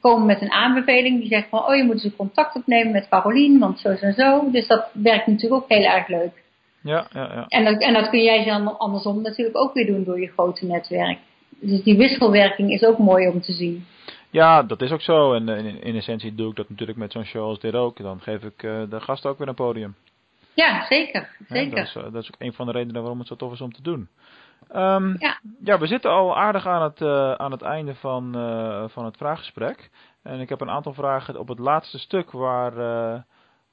komen 0.00 0.26
met 0.26 0.40
een 0.40 0.52
aanbeveling. 0.52 1.20
Die 1.20 1.28
zeggen 1.28 1.48
van, 1.48 1.66
oh 1.66 1.76
je 1.76 1.84
moet 1.84 2.04
eens 2.04 2.16
contact 2.16 2.56
opnemen 2.56 2.92
met 2.92 3.08
Carolien, 3.08 3.58
want 3.58 3.78
zo 3.78 3.88
en 3.88 4.14
zo. 4.14 4.50
Dus 4.50 4.66
dat 4.66 4.88
werkt 4.92 5.26
natuurlijk 5.26 5.62
ook 5.62 5.68
heel 5.68 5.84
erg 5.84 6.08
leuk. 6.08 6.42
Ja, 6.82 7.06
ja, 7.12 7.32
ja. 7.34 7.44
En 7.48 7.64
dat, 7.64 7.80
en 7.80 7.92
dat 7.92 8.10
kun 8.10 8.22
jij 8.22 8.44
dan 8.44 8.78
andersom 8.78 9.22
natuurlijk 9.22 9.56
ook 9.56 9.74
weer 9.74 9.86
doen 9.86 10.04
door 10.04 10.20
je 10.20 10.32
grote 10.36 10.66
netwerk. 10.66 11.18
Dus 11.60 11.82
die 11.82 11.96
wisselwerking 11.96 12.70
is 12.70 12.84
ook 12.84 12.98
mooi 12.98 13.28
om 13.28 13.40
te 13.40 13.52
zien. 13.52 13.86
Ja, 14.30 14.62
dat 14.62 14.82
is 14.82 14.90
ook 14.90 15.02
zo. 15.02 15.32
En 15.32 15.48
in, 15.48 15.82
in 15.82 15.96
essentie 15.96 16.34
doe 16.34 16.50
ik 16.50 16.56
dat 16.56 16.68
natuurlijk 16.68 16.98
met 16.98 17.12
zo'n 17.12 17.24
show 17.24 17.44
als 17.44 17.60
dit 17.60 17.74
ook. 17.74 18.02
Dan 18.02 18.20
geef 18.20 18.42
ik 18.42 18.60
de 18.60 19.00
gasten 19.00 19.30
ook 19.30 19.38
weer 19.38 19.48
een 19.48 19.54
podium. 19.54 19.94
Ja, 20.54 20.86
zeker. 20.86 21.36
zeker. 21.48 21.68
Ja, 21.68 21.74
dat, 21.74 21.86
is, 21.86 21.94
uh, 21.96 22.02
dat, 22.02 22.22
is, 22.22 22.28
ook 22.28 22.40
een 22.40 22.52
van 22.52 22.66
de 22.66 22.72
redenen 22.72 23.00
waarom 23.00 23.18
het 23.18 23.28
zo 23.28 23.36
tof 23.36 23.52
is 23.52 23.60
om 23.60 23.72
te 23.72 23.82
doen. 23.82 24.08
Um, 24.74 25.16
ja. 25.18 25.40
ja, 25.64 25.78
we 25.78 25.86
zitten 25.86 26.10
al 26.10 26.36
aardig 26.36 26.66
aan 26.66 26.82
het, 26.82 27.00
uh, 27.00 27.32
aan 27.32 27.50
het 27.50 27.62
einde 27.62 27.94
van, 27.94 28.36
uh, 28.36 28.84
van 28.88 29.04
het 29.04 29.16
vraaggesprek. 29.16 29.90
En 30.22 30.40
ik 30.40 30.48
heb 30.48 30.60
een 30.60 30.70
aantal 30.70 30.94
vragen 30.94 31.38
op 31.38 31.48
het 31.48 31.58
laatste 31.58 31.98
stuk 31.98 32.30
waar, 32.30 32.74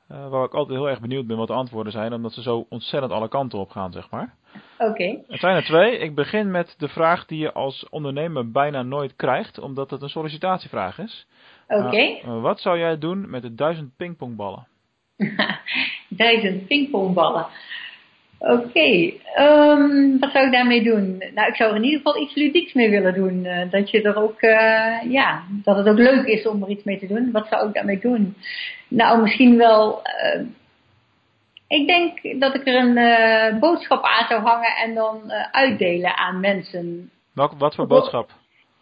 waar 0.07 0.43
ik 0.43 0.53
altijd 0.53 0.77
heel 0.77 0.89
erg 0.89 1.00
benieuwd 1.00 1.27
ben 1.27 1.38
wat 1.38 1.48
de 1.48 1.53
antwoorden 1.53 1.91
zijn. 1.91 2.13
Omdat 2.13 2.33
ze 2.33 2.41
zo 2.41 2.65
ontzettend 2.69 3.12
alle 3.12 3.27
kanten 3.27 3.59
op 3.59 3.69
gaan, 3.69 3.91
zeg 3.91 4.09
maar. 4.09 4.36
Oké. 4.77 4.89
Okay. 4.89 5.24
Het 5.27 5.39
zijn 5.39 5.55
er 5.55 5.63
twee. 5.63 5.98
Ik 5.98 6.15
begin 6.15 6.51
met 6.51 6.75
de 6.77 6.88
vraag 6.88 7.25
die 7.25 7.39
je 7.39 7.53
als 7.53 7.89
ondernemer 7.89 8.51
bijna 8.51 8.81
nooit 8.81 9.15
krijgt, 9.15 9.59
omdat 9.59 9.89
het 9.89 10.01
een 10.01 10.09
sollicitatievraag 10.09 11.00
is. 11.00 11.27
Oké. 11.67 11.86
Okay. 11.86 12.21
wat 12.41 12.59
zou 12.59 12.77
jij 12.77 12.98
doen 12.98 13.29
met 13.29 13.41
de 13.41 13.55
duizend 13.55 13.95
pingpongballen? 13.98 14.67
duizend 16.19 16.67
pingpongballen. 16.67 17.47
Oké, 18.39 18.51
okay. 18.51 19.19
um, 19.38 20.19
wat 20.19 20.31
zou 20.31 20.45
ik 20.45 20.51
daarmee 20.51 20.83
doen? 20.83 21.23
Nou, 21.33 21.47
ik 21.47 21.55
zou 21.55 21.69
er 21.69 21.75
in 21.75 21.83
ieder 21.83 21.97
geval 21.97 22.21
iets 22.21 22.35
ludieks 22.35 22.73
mee 22.73 22.89
willen 22.89 23.13
doen. 23.13 23.45
Uh, 23.45 23.71
dat 23.71 23.91
je 23.91 24.01
er 24.01 24.15
ook, 24.15 24.41
uh, 24.41 25.11
ja, 25.11 25.43
dat 25.49 25.77
het 25.77 25.89
ook 25.89 25.97
leuk 25.97 26.25
is 26.25 26.47
om 26.47 26.63
er 26.63 26.69
iets 26.69 26.83
mee 26.83 26.99
te 26.99 27.07
doen. 27.07 27.31
Wat 27.31 27.47
zou 27.47 27.67
ik 27.67 27.73
daarmee 27.73 27.99
doen? 27.99 28.35
Nou, 28.88 29.21
misschien 29.21 29.57
wel. 29.57 30.01
Uh, 30.23 30.45
ik 31.67 31.88
denk 31.88 32.39
dat 32.39 32.55
ik 32.55 32.67
er 32.67 32.75
een 32.75 33.59
boodschap 33.59 34.03
aan 34.03 34.27
zou 34.27 34.41
hangen 34.41 34.75
en 34.83 34.94
dan 34.94 35.31
uitdelen 35.51 36.17
aan 36.17 36.39
mensen. 36.39 37.11
Welk, 37.33 37.53
wat 37.57 37.75
voor 37.75 37.87
boodschap? 37.87 38.29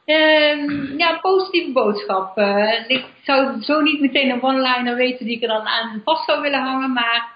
Um, 0.09 0.97
ja, 0.97 1.17
positieve 1.21 1.71
boodschap. 1.71 2.37
Uh, 2.37 2.89
ik 2.89 3.05
zou 3.23 3.61
zo 3.61 3.81
niet 3.81 3.99
meteen 3.99 4.29
een 4.29 4.43
one-liner 4.43 4.95
weten 4.95 5.25
die 5.25 5.35
ik 5.35 5.41
er 5.41 5.47
dan 5.47 5.67
aan 5.67 6.01
vast 6.05 6.25
zou 6.25 6.41
willen 6.41 6.61
hangen, 6.63 6.93
maar 6.93 7.27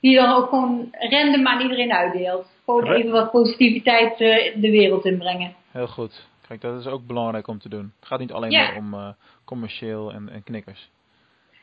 die 0.00 0.16
dan 0.16 0.32
ook 0.32 0.48
gewoon 0.48 0.88
random 0.90 1.46
aan 1.46 1.60
iedereen 1.60 1.92
uitdeelt. 1.92 2.46
Gewoon 2.64 2.92
even 2.92 3.10
wat 3.10 3.30
positiviteit 3.30 4.20
uh, 4.20 4.54
de 4.54 4.70
wereld 4.70 5.04
inbrengen. 5.04 5.54
Heel 5.70 5.86
goed. 5.86 6.26
Kijk, 6.48 6.60
dat 6.60 6.80
is 6.80 6.86
ook 6.86 7.06
belangrijk 7.06 7.48
om 7.48 7.58
te 7.58 7.68
doen. 7.68 7.92
Het 7.98 8.08
gaat 8.08 8.18
niet 8.18 8.32
alleen 8.32 8.50
Ja. 8.50 8.66
maar 8.66 8.76
om 8.76 8.94
uh, 8.94 9.08
commercieel 9.44 10.12
en, 10.12 10.28
en 10.32 10.42
knikkers. 10.42 10.88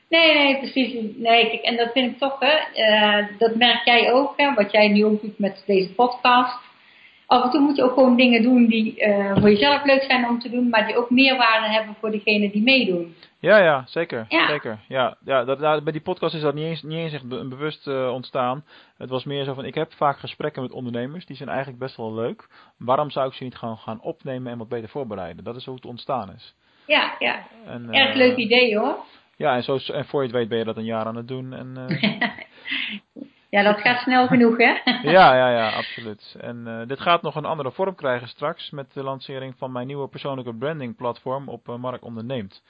Nee, 0.09 0.33
nee, 0.33 0.57
precies. 0.57 0.93
Nee, 1.15 1.49
kijk, 1.49 1.61
en 1.61 1.77
dat 1.77 1.91
vind 1.91 2.11
ik 2.11 2.17
toch, 2.17 2.39
hè, 2.39 2.57
dat 3.37 3.55
merk 3.55 3.85
jij 3.85 4.11
ook, 4.11 4.33
hè, 4.37 4.53
wat 4.53 4.71
jij 4.71 4.87
nu 4.87 5.05
ook 5.05 5.21
doet 5.21 5.39
met 5.39 5.63
deze 5.65 5.93
podcast. 5.93 6.59
Af 7.31 7.43
en 7.43 7.49
toe 7.49 7.59
moet 7.59 7.75
je 7.75 7.83
ook 7.83 7.93
gewoon 7.93 8.15
dingen 8.15 8.41
doen 8.41 8.67
die 8.67 9.01
uh, 9.07 9.35
voor 9.37 9.49
jezelf 9.49 9.83
leuk 9.83 10.03
zijn 10.03 10.27
om 10.27 10.39
te 10.39 10.49
doen, 10.49 10.69
maar 10.69 10.85
die 10.85 10.97
ook 10.97 11.09
meerwaarde 11.09 11.67
hebben 11.67 11.95
voor 11.99 12.11
degene 12.11 12.51
die 12.51 12.63
meedoen. 12.63 13.15
Ja, 13.39 13.57
ja, 13.57 13.83
zeker. 13.87 14.25
Ja. 14.29 14.47
zeker. 14.47 14.79
Ja, 14.87 15.17
ja 15.25 15.43
dat, 15.43 15.59
nou, 15.59 15.81
bij 15.81 15.91
die 15.91 16.01
podcast 16.01 16.35
is 16.35 16.41
dat 16.41 16.53
niet 16.53 16.65
eens, 16.65 16.83
niet 16.83 16.97
eens 16.97 17.13
echt 17.13 17.27
be 17.27 17.47
bewust 17.47 17.87
uh, 17.87 18.11
ontstaan. 18.13 18.63
Het 18.97 19.09
was 19.09 19.23
meer 19.23 19.43
zo 19.43 19.53
van, 19.53 19.65
ik 19.65 19.75
heb 19.75 19.93
vaak 19.93 20.19
gesprekken 20.19 20.61
met 20.61 20.71
ondernemers, 20.71 21.25
die 21.25 21.35
zijn 21.35 21.49
eigenlijk 21.49 21.79
best 21.79 21.97
wel 21.97 22.13
leuk. 22.13 22.47
Waarom 22.77 23.09
zou 23.09 23.27
ik 23.27 23.33
ze 23.33 23.43
niet 23.43 23.55
gewoon 23.55 23.77
gaan 23.77 24.01
opnemen 24.01 24.51
en 24.51 24.57
wat 24.57 24.69
beter 24.69 24.89
voorbereiden? 24.89 25.43
Dat 25.43 25.55
is 25.55 25.65
hoe 25.65 25.75
het 25.75 25.85
ontstaan 25.85 26.33
is. 26.35 26.55
Ja, 26.87 27.15
ja. 27.19 27.43
En, 27.65 27.93
Erg 27.93 28.09
uh, 28.09 28.15
leuk 28.15 28.37
idee 28.37 28.77
hoor. 28.77 28.95
Ja, 29.37 29.55
en, 29.55 29.63
zo, 29.63 29.77
en 29.93 30.05
voor 30.05 30.21
je 30.21 30.27
het 30.27 30.37
weet 30.37 30.49
ben 30.49 30.57
je 30.57 30.63
dat 30.63 30.77
een 30.77 30.85
jaar 30.85 31.05
aan 31.05 31.15
het 31.15 31.27
doen. 31.27 31.53
En, 31.53 31.73
ja, 33.51 33.63
dat 33.63 33.79
gaat 33.79 34.01
snel 34.01 34.27
genoeg 34.27 34.57
hè. 34.57 34.73
ja, 35.17 35.35
ja, 35.35 35.49
ja, 35.51 35.69
absoluut. 35.69 36.35
En 36.39 36.63
uh, 36.67 36.87
dit 36.87 36.99
gaat 36.99 37.21
nog 37.21 37.35
een 37.35 37.45
andere 37.45 37.71
vorm 37.71 37.95
krijgen 37.95 38.27
straks 38.27 38.69
met 38.69 38.93
de 38.93 39.03
lancering 39.03 39.53
van 39.57 39.71
mijn 39.71 39.87
nieuwe 39.87 40.07
persoonlijke 40.07 40.55
branding 40.55 40.95
platform 40.95 41.47
op 41.49 41.67
uh, 41.67 41.75
Mark 41.75 42.03
Onderneemt. 42.03 42.63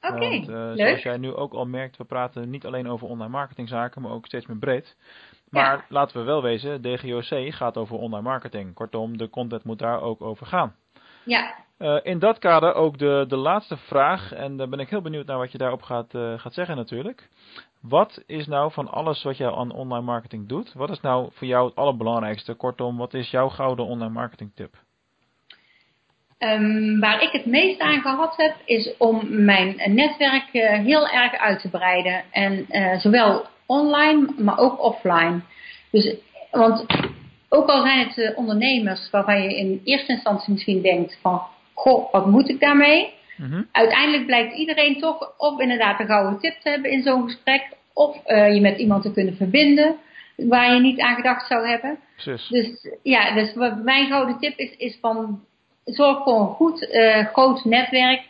Oké, 0.00 0.14
okay, 0.14 0.28
Want, 0.30 0.48
uh, 0.48 0.54
leuk. 0.56 0.78
zoals 0.78 1.02
jij 1.02 1.16
nu 1.16 1.34
ook 1.34 1.52
al 1.52 1.66
merkt, 1.66 1.96
we 1.96 2.04
praten 2.04 2.50
niet 2.50 2.66
alleen 2.66 2.88
over 2.88 3.08
online 3.08 3.30
marketingzaken, 3.30 4.02
maar 4.02 4.10
ook 4.12 4.26
steeds 4.26 4.46
meer 4.46 4.58
breed. 4.58 4.96
Maar 5.50 5.76
Ja. 5.76 5.84
laten 5.88 6.16
we 6.18 6.22
wel 6.24 6.42
wezen, 6.42 6.82
DGOC 6.82 7.54
gaat 7.54 7.76
over 7.76 7.96
online 7.96 8.22
marketing. 8.22 8.74
Kortom, 8.74 9.16
de 9.16 9.30
content 9.30 9.64
moet 9.64 9.78
daar 9.78 10.00
ook 10.00 10.22
over 10.22 10.46
gaan. 10.46 10.74
Ja, 11.24 11.54
Uh, 11.78 11.98
in 12.02 12.18
dat 12.18 12.38
kader 12.38 12.74
ook 12.74 12.98
de, 12.98 13.24
de 13.28 13.36
laatste 13.36 13.76
vraag, 13.76 14.32
en 14.32 14.56
daar 14.56 14.68
ben 14.68 14.78
ik 14.78 14.88
heel 14.88 15.00
benieuwd 15.00 15.26
naar 15.26 15.38
wat 15.38 15.52
je 15.52 15.58
daarop 15.58 15.82
gaat, 15.82 16.14
uh, 16.14 16.38
gaat 16.38 16.54
zeggen 16.54 16.76
natuurlijk. 16.76 17.28
Wat 17.80 18.22
is 18.26 18.46
nou 18.46 18.72
van 18.72 18.90
alles 18.90 19.22
wat 19.22 19.36
jij 19.36 19.50
aan 19.50 19.72
online 19.72 20.04
marketing 20.04 20.48
doet, 20.48 20.72
wat 20.72 20.90
is 20.90 21.00
nou 21.00 21.28
voor 21.32 21.46
jou 21.46 21.66
het 21.66 21.76
allerbelangrijkste? 21.76 22.54
Kortom, 22.54 22.96
wat 22.96 23.14
is 23.14 23.30
jouw 23.30 23.48
gouden 23.48 23.86
online 23.86 24.12
marketing 24.12 24.50
tip? 24.54 24.74
Um, 26.38 27.00
waar 27.00 27.22
ik 27.22 27.30
het 27.30 27.46
meest 27.46 27.80
aan 27.80 28.00
gehad 28.00 28.36
heb, 28.36 28.56
is 28.64 28.96
om 28.98 29.44
mijn 29.44 29.94
netwerk 29.94 30.48
uh, 30.52 30.70
heel 30.70 31.08
erg 31.08 31.32
uit 31.32 31.60
te 31.60 31.70
breiden. 31.70 32.24
En 32.30 32.66
zowel 33.00 33.46
online, 33.66 34.32
maar 34.38 34.58
ook 34.58 34.82
offline. 34.82 35.40
Dus, 35.90 36.16
want 36.50 36.86
ook 37.48 37.68
al 37.68 37.82
zijn 37.82 38.08
het 38.08 38.34
ondernemers 38.34 39.10
waarvan 39.10 39.42
je 39.42 39.56
in 39.56 39.80
eerste 39.84 40.12
instantie 40.12 40.52
misschien 40.52 40.82
denkt 40.82 41.18
van, 41.22 41.42
goh, 41.76 42.12
wat 42.12 42.26
moet 42.26 42.48
ik 42.48 42.60
daarmee? 42.60 43.14
Mm 43.36 43.50
-hmm. 43.50 43.68
Uiteindelijk 43.72 44.26
blijkt 44.26 44.56
iedereen 44.56 44.98
toch 45.00 45.34
of 45.38 45.60
inderdaad 45.60 46.00
een 46.00 46.06
gouden 46.06 46.38
tip 46.38 46.54
te 46.60 46.68
hebben 46.68 46.90
in 46.90 47.02
zo'n 47.02 47.22
gesprek, 47.22 47.68
of 47.92 48.16
je 48.26 48.58
met 48.60 48.78
iemand 48.78 49.02
te 49.02 49.12
kunnen 49.12 49.36
verbinden 49.36 49.96
waar 50.36 50.74
je 50.74 50.80
niet 50.80 51.00
aan 51.00 51.14
gedacht 51.14 51.46
zou 51.46 51.68
hebben. 51.68 51.98
Precies. 52.16 52.48
Dus 52.48 52.88
ja, 53.02 53.34
dus 53.34 53.54
wat 53.54 53.82
mijn 53.82 54.06
gouden 54.06 54.38
tip 54.38 54.58
is, 54.58 54.76
is 54.76 54.98
van 55.00 55.40
zorg 55.84 56.22
voor 56.22 56.40
een 56.40 56.46
goed, 56.46 56.82
uh, 56.92 57.26
groot 57.26 57.64
netwerk 57.64 58.22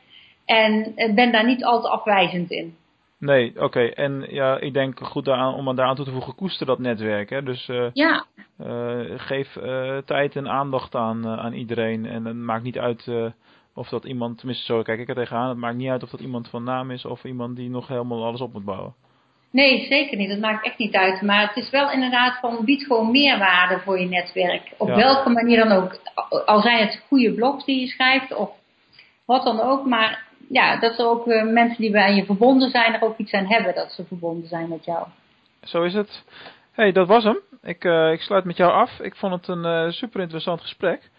en 0.45 0.93
uh, 0.97 1.15
ben 1.15 1.33
daar 1.33 1.47
niet 1.47 1.65
al 1.65 1.81
te 1.81 1.89
afwijzend 1.89 2.51
in. 2.51 2.77
Nee, 3.19 3.51
oké. 3.51 3.65
Okay. 3.65 3.89
En 3.91 4.27
ja, 4.29 4.59
ik 4.59 4.73
denk 4.73 5.01
goed 5.01 5.25
daaraan, 5.25 5.55
om 5.55 5.77
daaraan 5.77 5.97
toe 5.97 6.05
te 6.05 6.11
voegen, 6.11 6.35
koester 6.35 6.67
dat 6.67 6.79
netwerk. 6.79 7.31
Hè? 7.31 7.43
Dus 7.43 7.69
uh, 7.69 7.87
ja. 7.93 8.25
geef 9.17 9.53
tijd 10.05 10.37
en 10.37 10.49
aandacht 10.49 10.95
aan, 10.95 11.27
aan 11.27 11.53
iedereen. 11.53 12.07
En 12.07 12.25
het 12.25 12.37
maakt 12.37 12.63
niet 12.63 12.79
uit 12.79 13.11
of 13.75 13.89
dat 13.89 14.05
iemand, 14.05 14.39
tenminste 14.39 14.65
zo 14.65 14.83
kijk 14.83 15.01
ik 15.01 15.09
er 15.09 15.15
tegenaan, 15.15 15.49
het 15.49 15.59
maakt 15.59 15.77
niet 15.77 15.91
uit 15.91 16.03
of 16.03 16.11
dat 16.11 16.21
iemand 16.21 16.49
van 16.49 16.65
naam 16.65 16.91
is 16.91 17.05
of 17.05 17.25
iemand 17.25 17.57
die 17.57 17.71
nog 17.71 17.89
helemaal 17.89 18.25
alles 18.25 18.41
op 18.41 18.53
moet 18.53 18.65
bouwen. 18.65 18.95
Nee, 19.51 19.87
zeker 19.87 20.17
niet. 20.17 20.29
Dat 20.29 20.39
maakt 20.39 20.65
echt 20.65 20.79
niet 20.79 20.95
uit. 20.95 21.23
Maar 21.23 21.47
het 21.47 21.57
is 21.57 21.71
wel 21.71 21.91
inderdaad 21.91 22.39
van 22.41 22.65
bied 22.65 22.87
gewoon 22.87 23.11
meerwaarde 23.11 23.79
voor 23.79 24.01
je 24.01 24.09
netwerk. 24.09 24.73
Op 24.79 24.89
Ja. 24.89 24.97
welke 24.97 25.31
manier 25.31 25.69
dan 25.69 25.73
ook. 25.73 26.01
Al 26.47 26.61
zijn 26.61 26.79
het 26.79 27.05
goede 27.09 27.35
blogs 27.35 27.65
die 27.65 27.81
je 27.81 27.87
schrijft 27.87 28.35
of 28.35 28.51
wat 29.27 29.45
dan 29.45 29.61
ook. 29.61 29.87
Maar 29.87 30.26
ja, 30.49 30.77
dat 30.79 30.99
er 30.99 31.07
ook 31.07 31.27
eh, 31.29 31.45
mensen 31.45 31.81
die 31.83 31.91
bij 31.91 32.15
je 32.15 32.25
verbonden 32.25 32.71
zijn 32.71 32.95
er 32.95 33.03
ook 33.03 33.19
iets 33.19 33.33
aan 33.33 33.47
hebben 33.47 33.75
dat 33.75 33.93
ze 33.93 34.05
verbonden 34.05 34.49
zijn 34.49 34.69
met 34.69 34.85
jou. 34.85 35.07
Zo 35.63 35.83
is 35.83 35.95
het. 35.95 36.25
hey, 36.73 36.93
dat 36.93 37.07
was 37.09 37.25
hem. 37.25 37.39
Ik, 37.63 37.85
eh, 37.85 38.13
ik 38.13 38.21
sluit 38.21 38.45
met 38.45 38.57
jou 38.57 38.73
af. 38.73 39.01
Ik 39.01 39.17
vond 39.17 39.33
het 39.33 39.49
een 39.49 39.65
eh, 39.65 39.91
super 39.91 40.21
interessant 40.21 40.61
gesprek. 40.61 41.11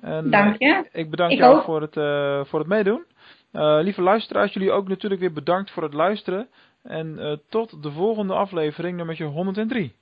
En, 0.00 0.30
Dank 0.30 0.58
je. 0.58 0.88
ik 0.92 1.10
bedank 1.10 1.30
Ik 1.30 1.38
jou 1.38 1.56
ook. 1.56 1.64
voor 1.64 1.80
het, 1.80 1.94
voor 2.48 2.58
het 2.58 2.68
meedoen. 2.68 3.04
lieve 3.82 4.02
luisteraars, 4.02 4.52
jullie 4.52 4.70
ook 4.70 4.88
natuurlijk 4.88 5.20
weer 5.20 5.32
bedankt 5.32 5.70
voor 5.70 5.82
het 5.82 5.94
luisteren. 5.94 6.48
En 6.82 7.40
tot 7.48 7.82
de 7.82 7.90
volgende 7.90 8.34
aflevering, 8.34 8.96
nummertje 8.96 9.24
103. 9.24 9.94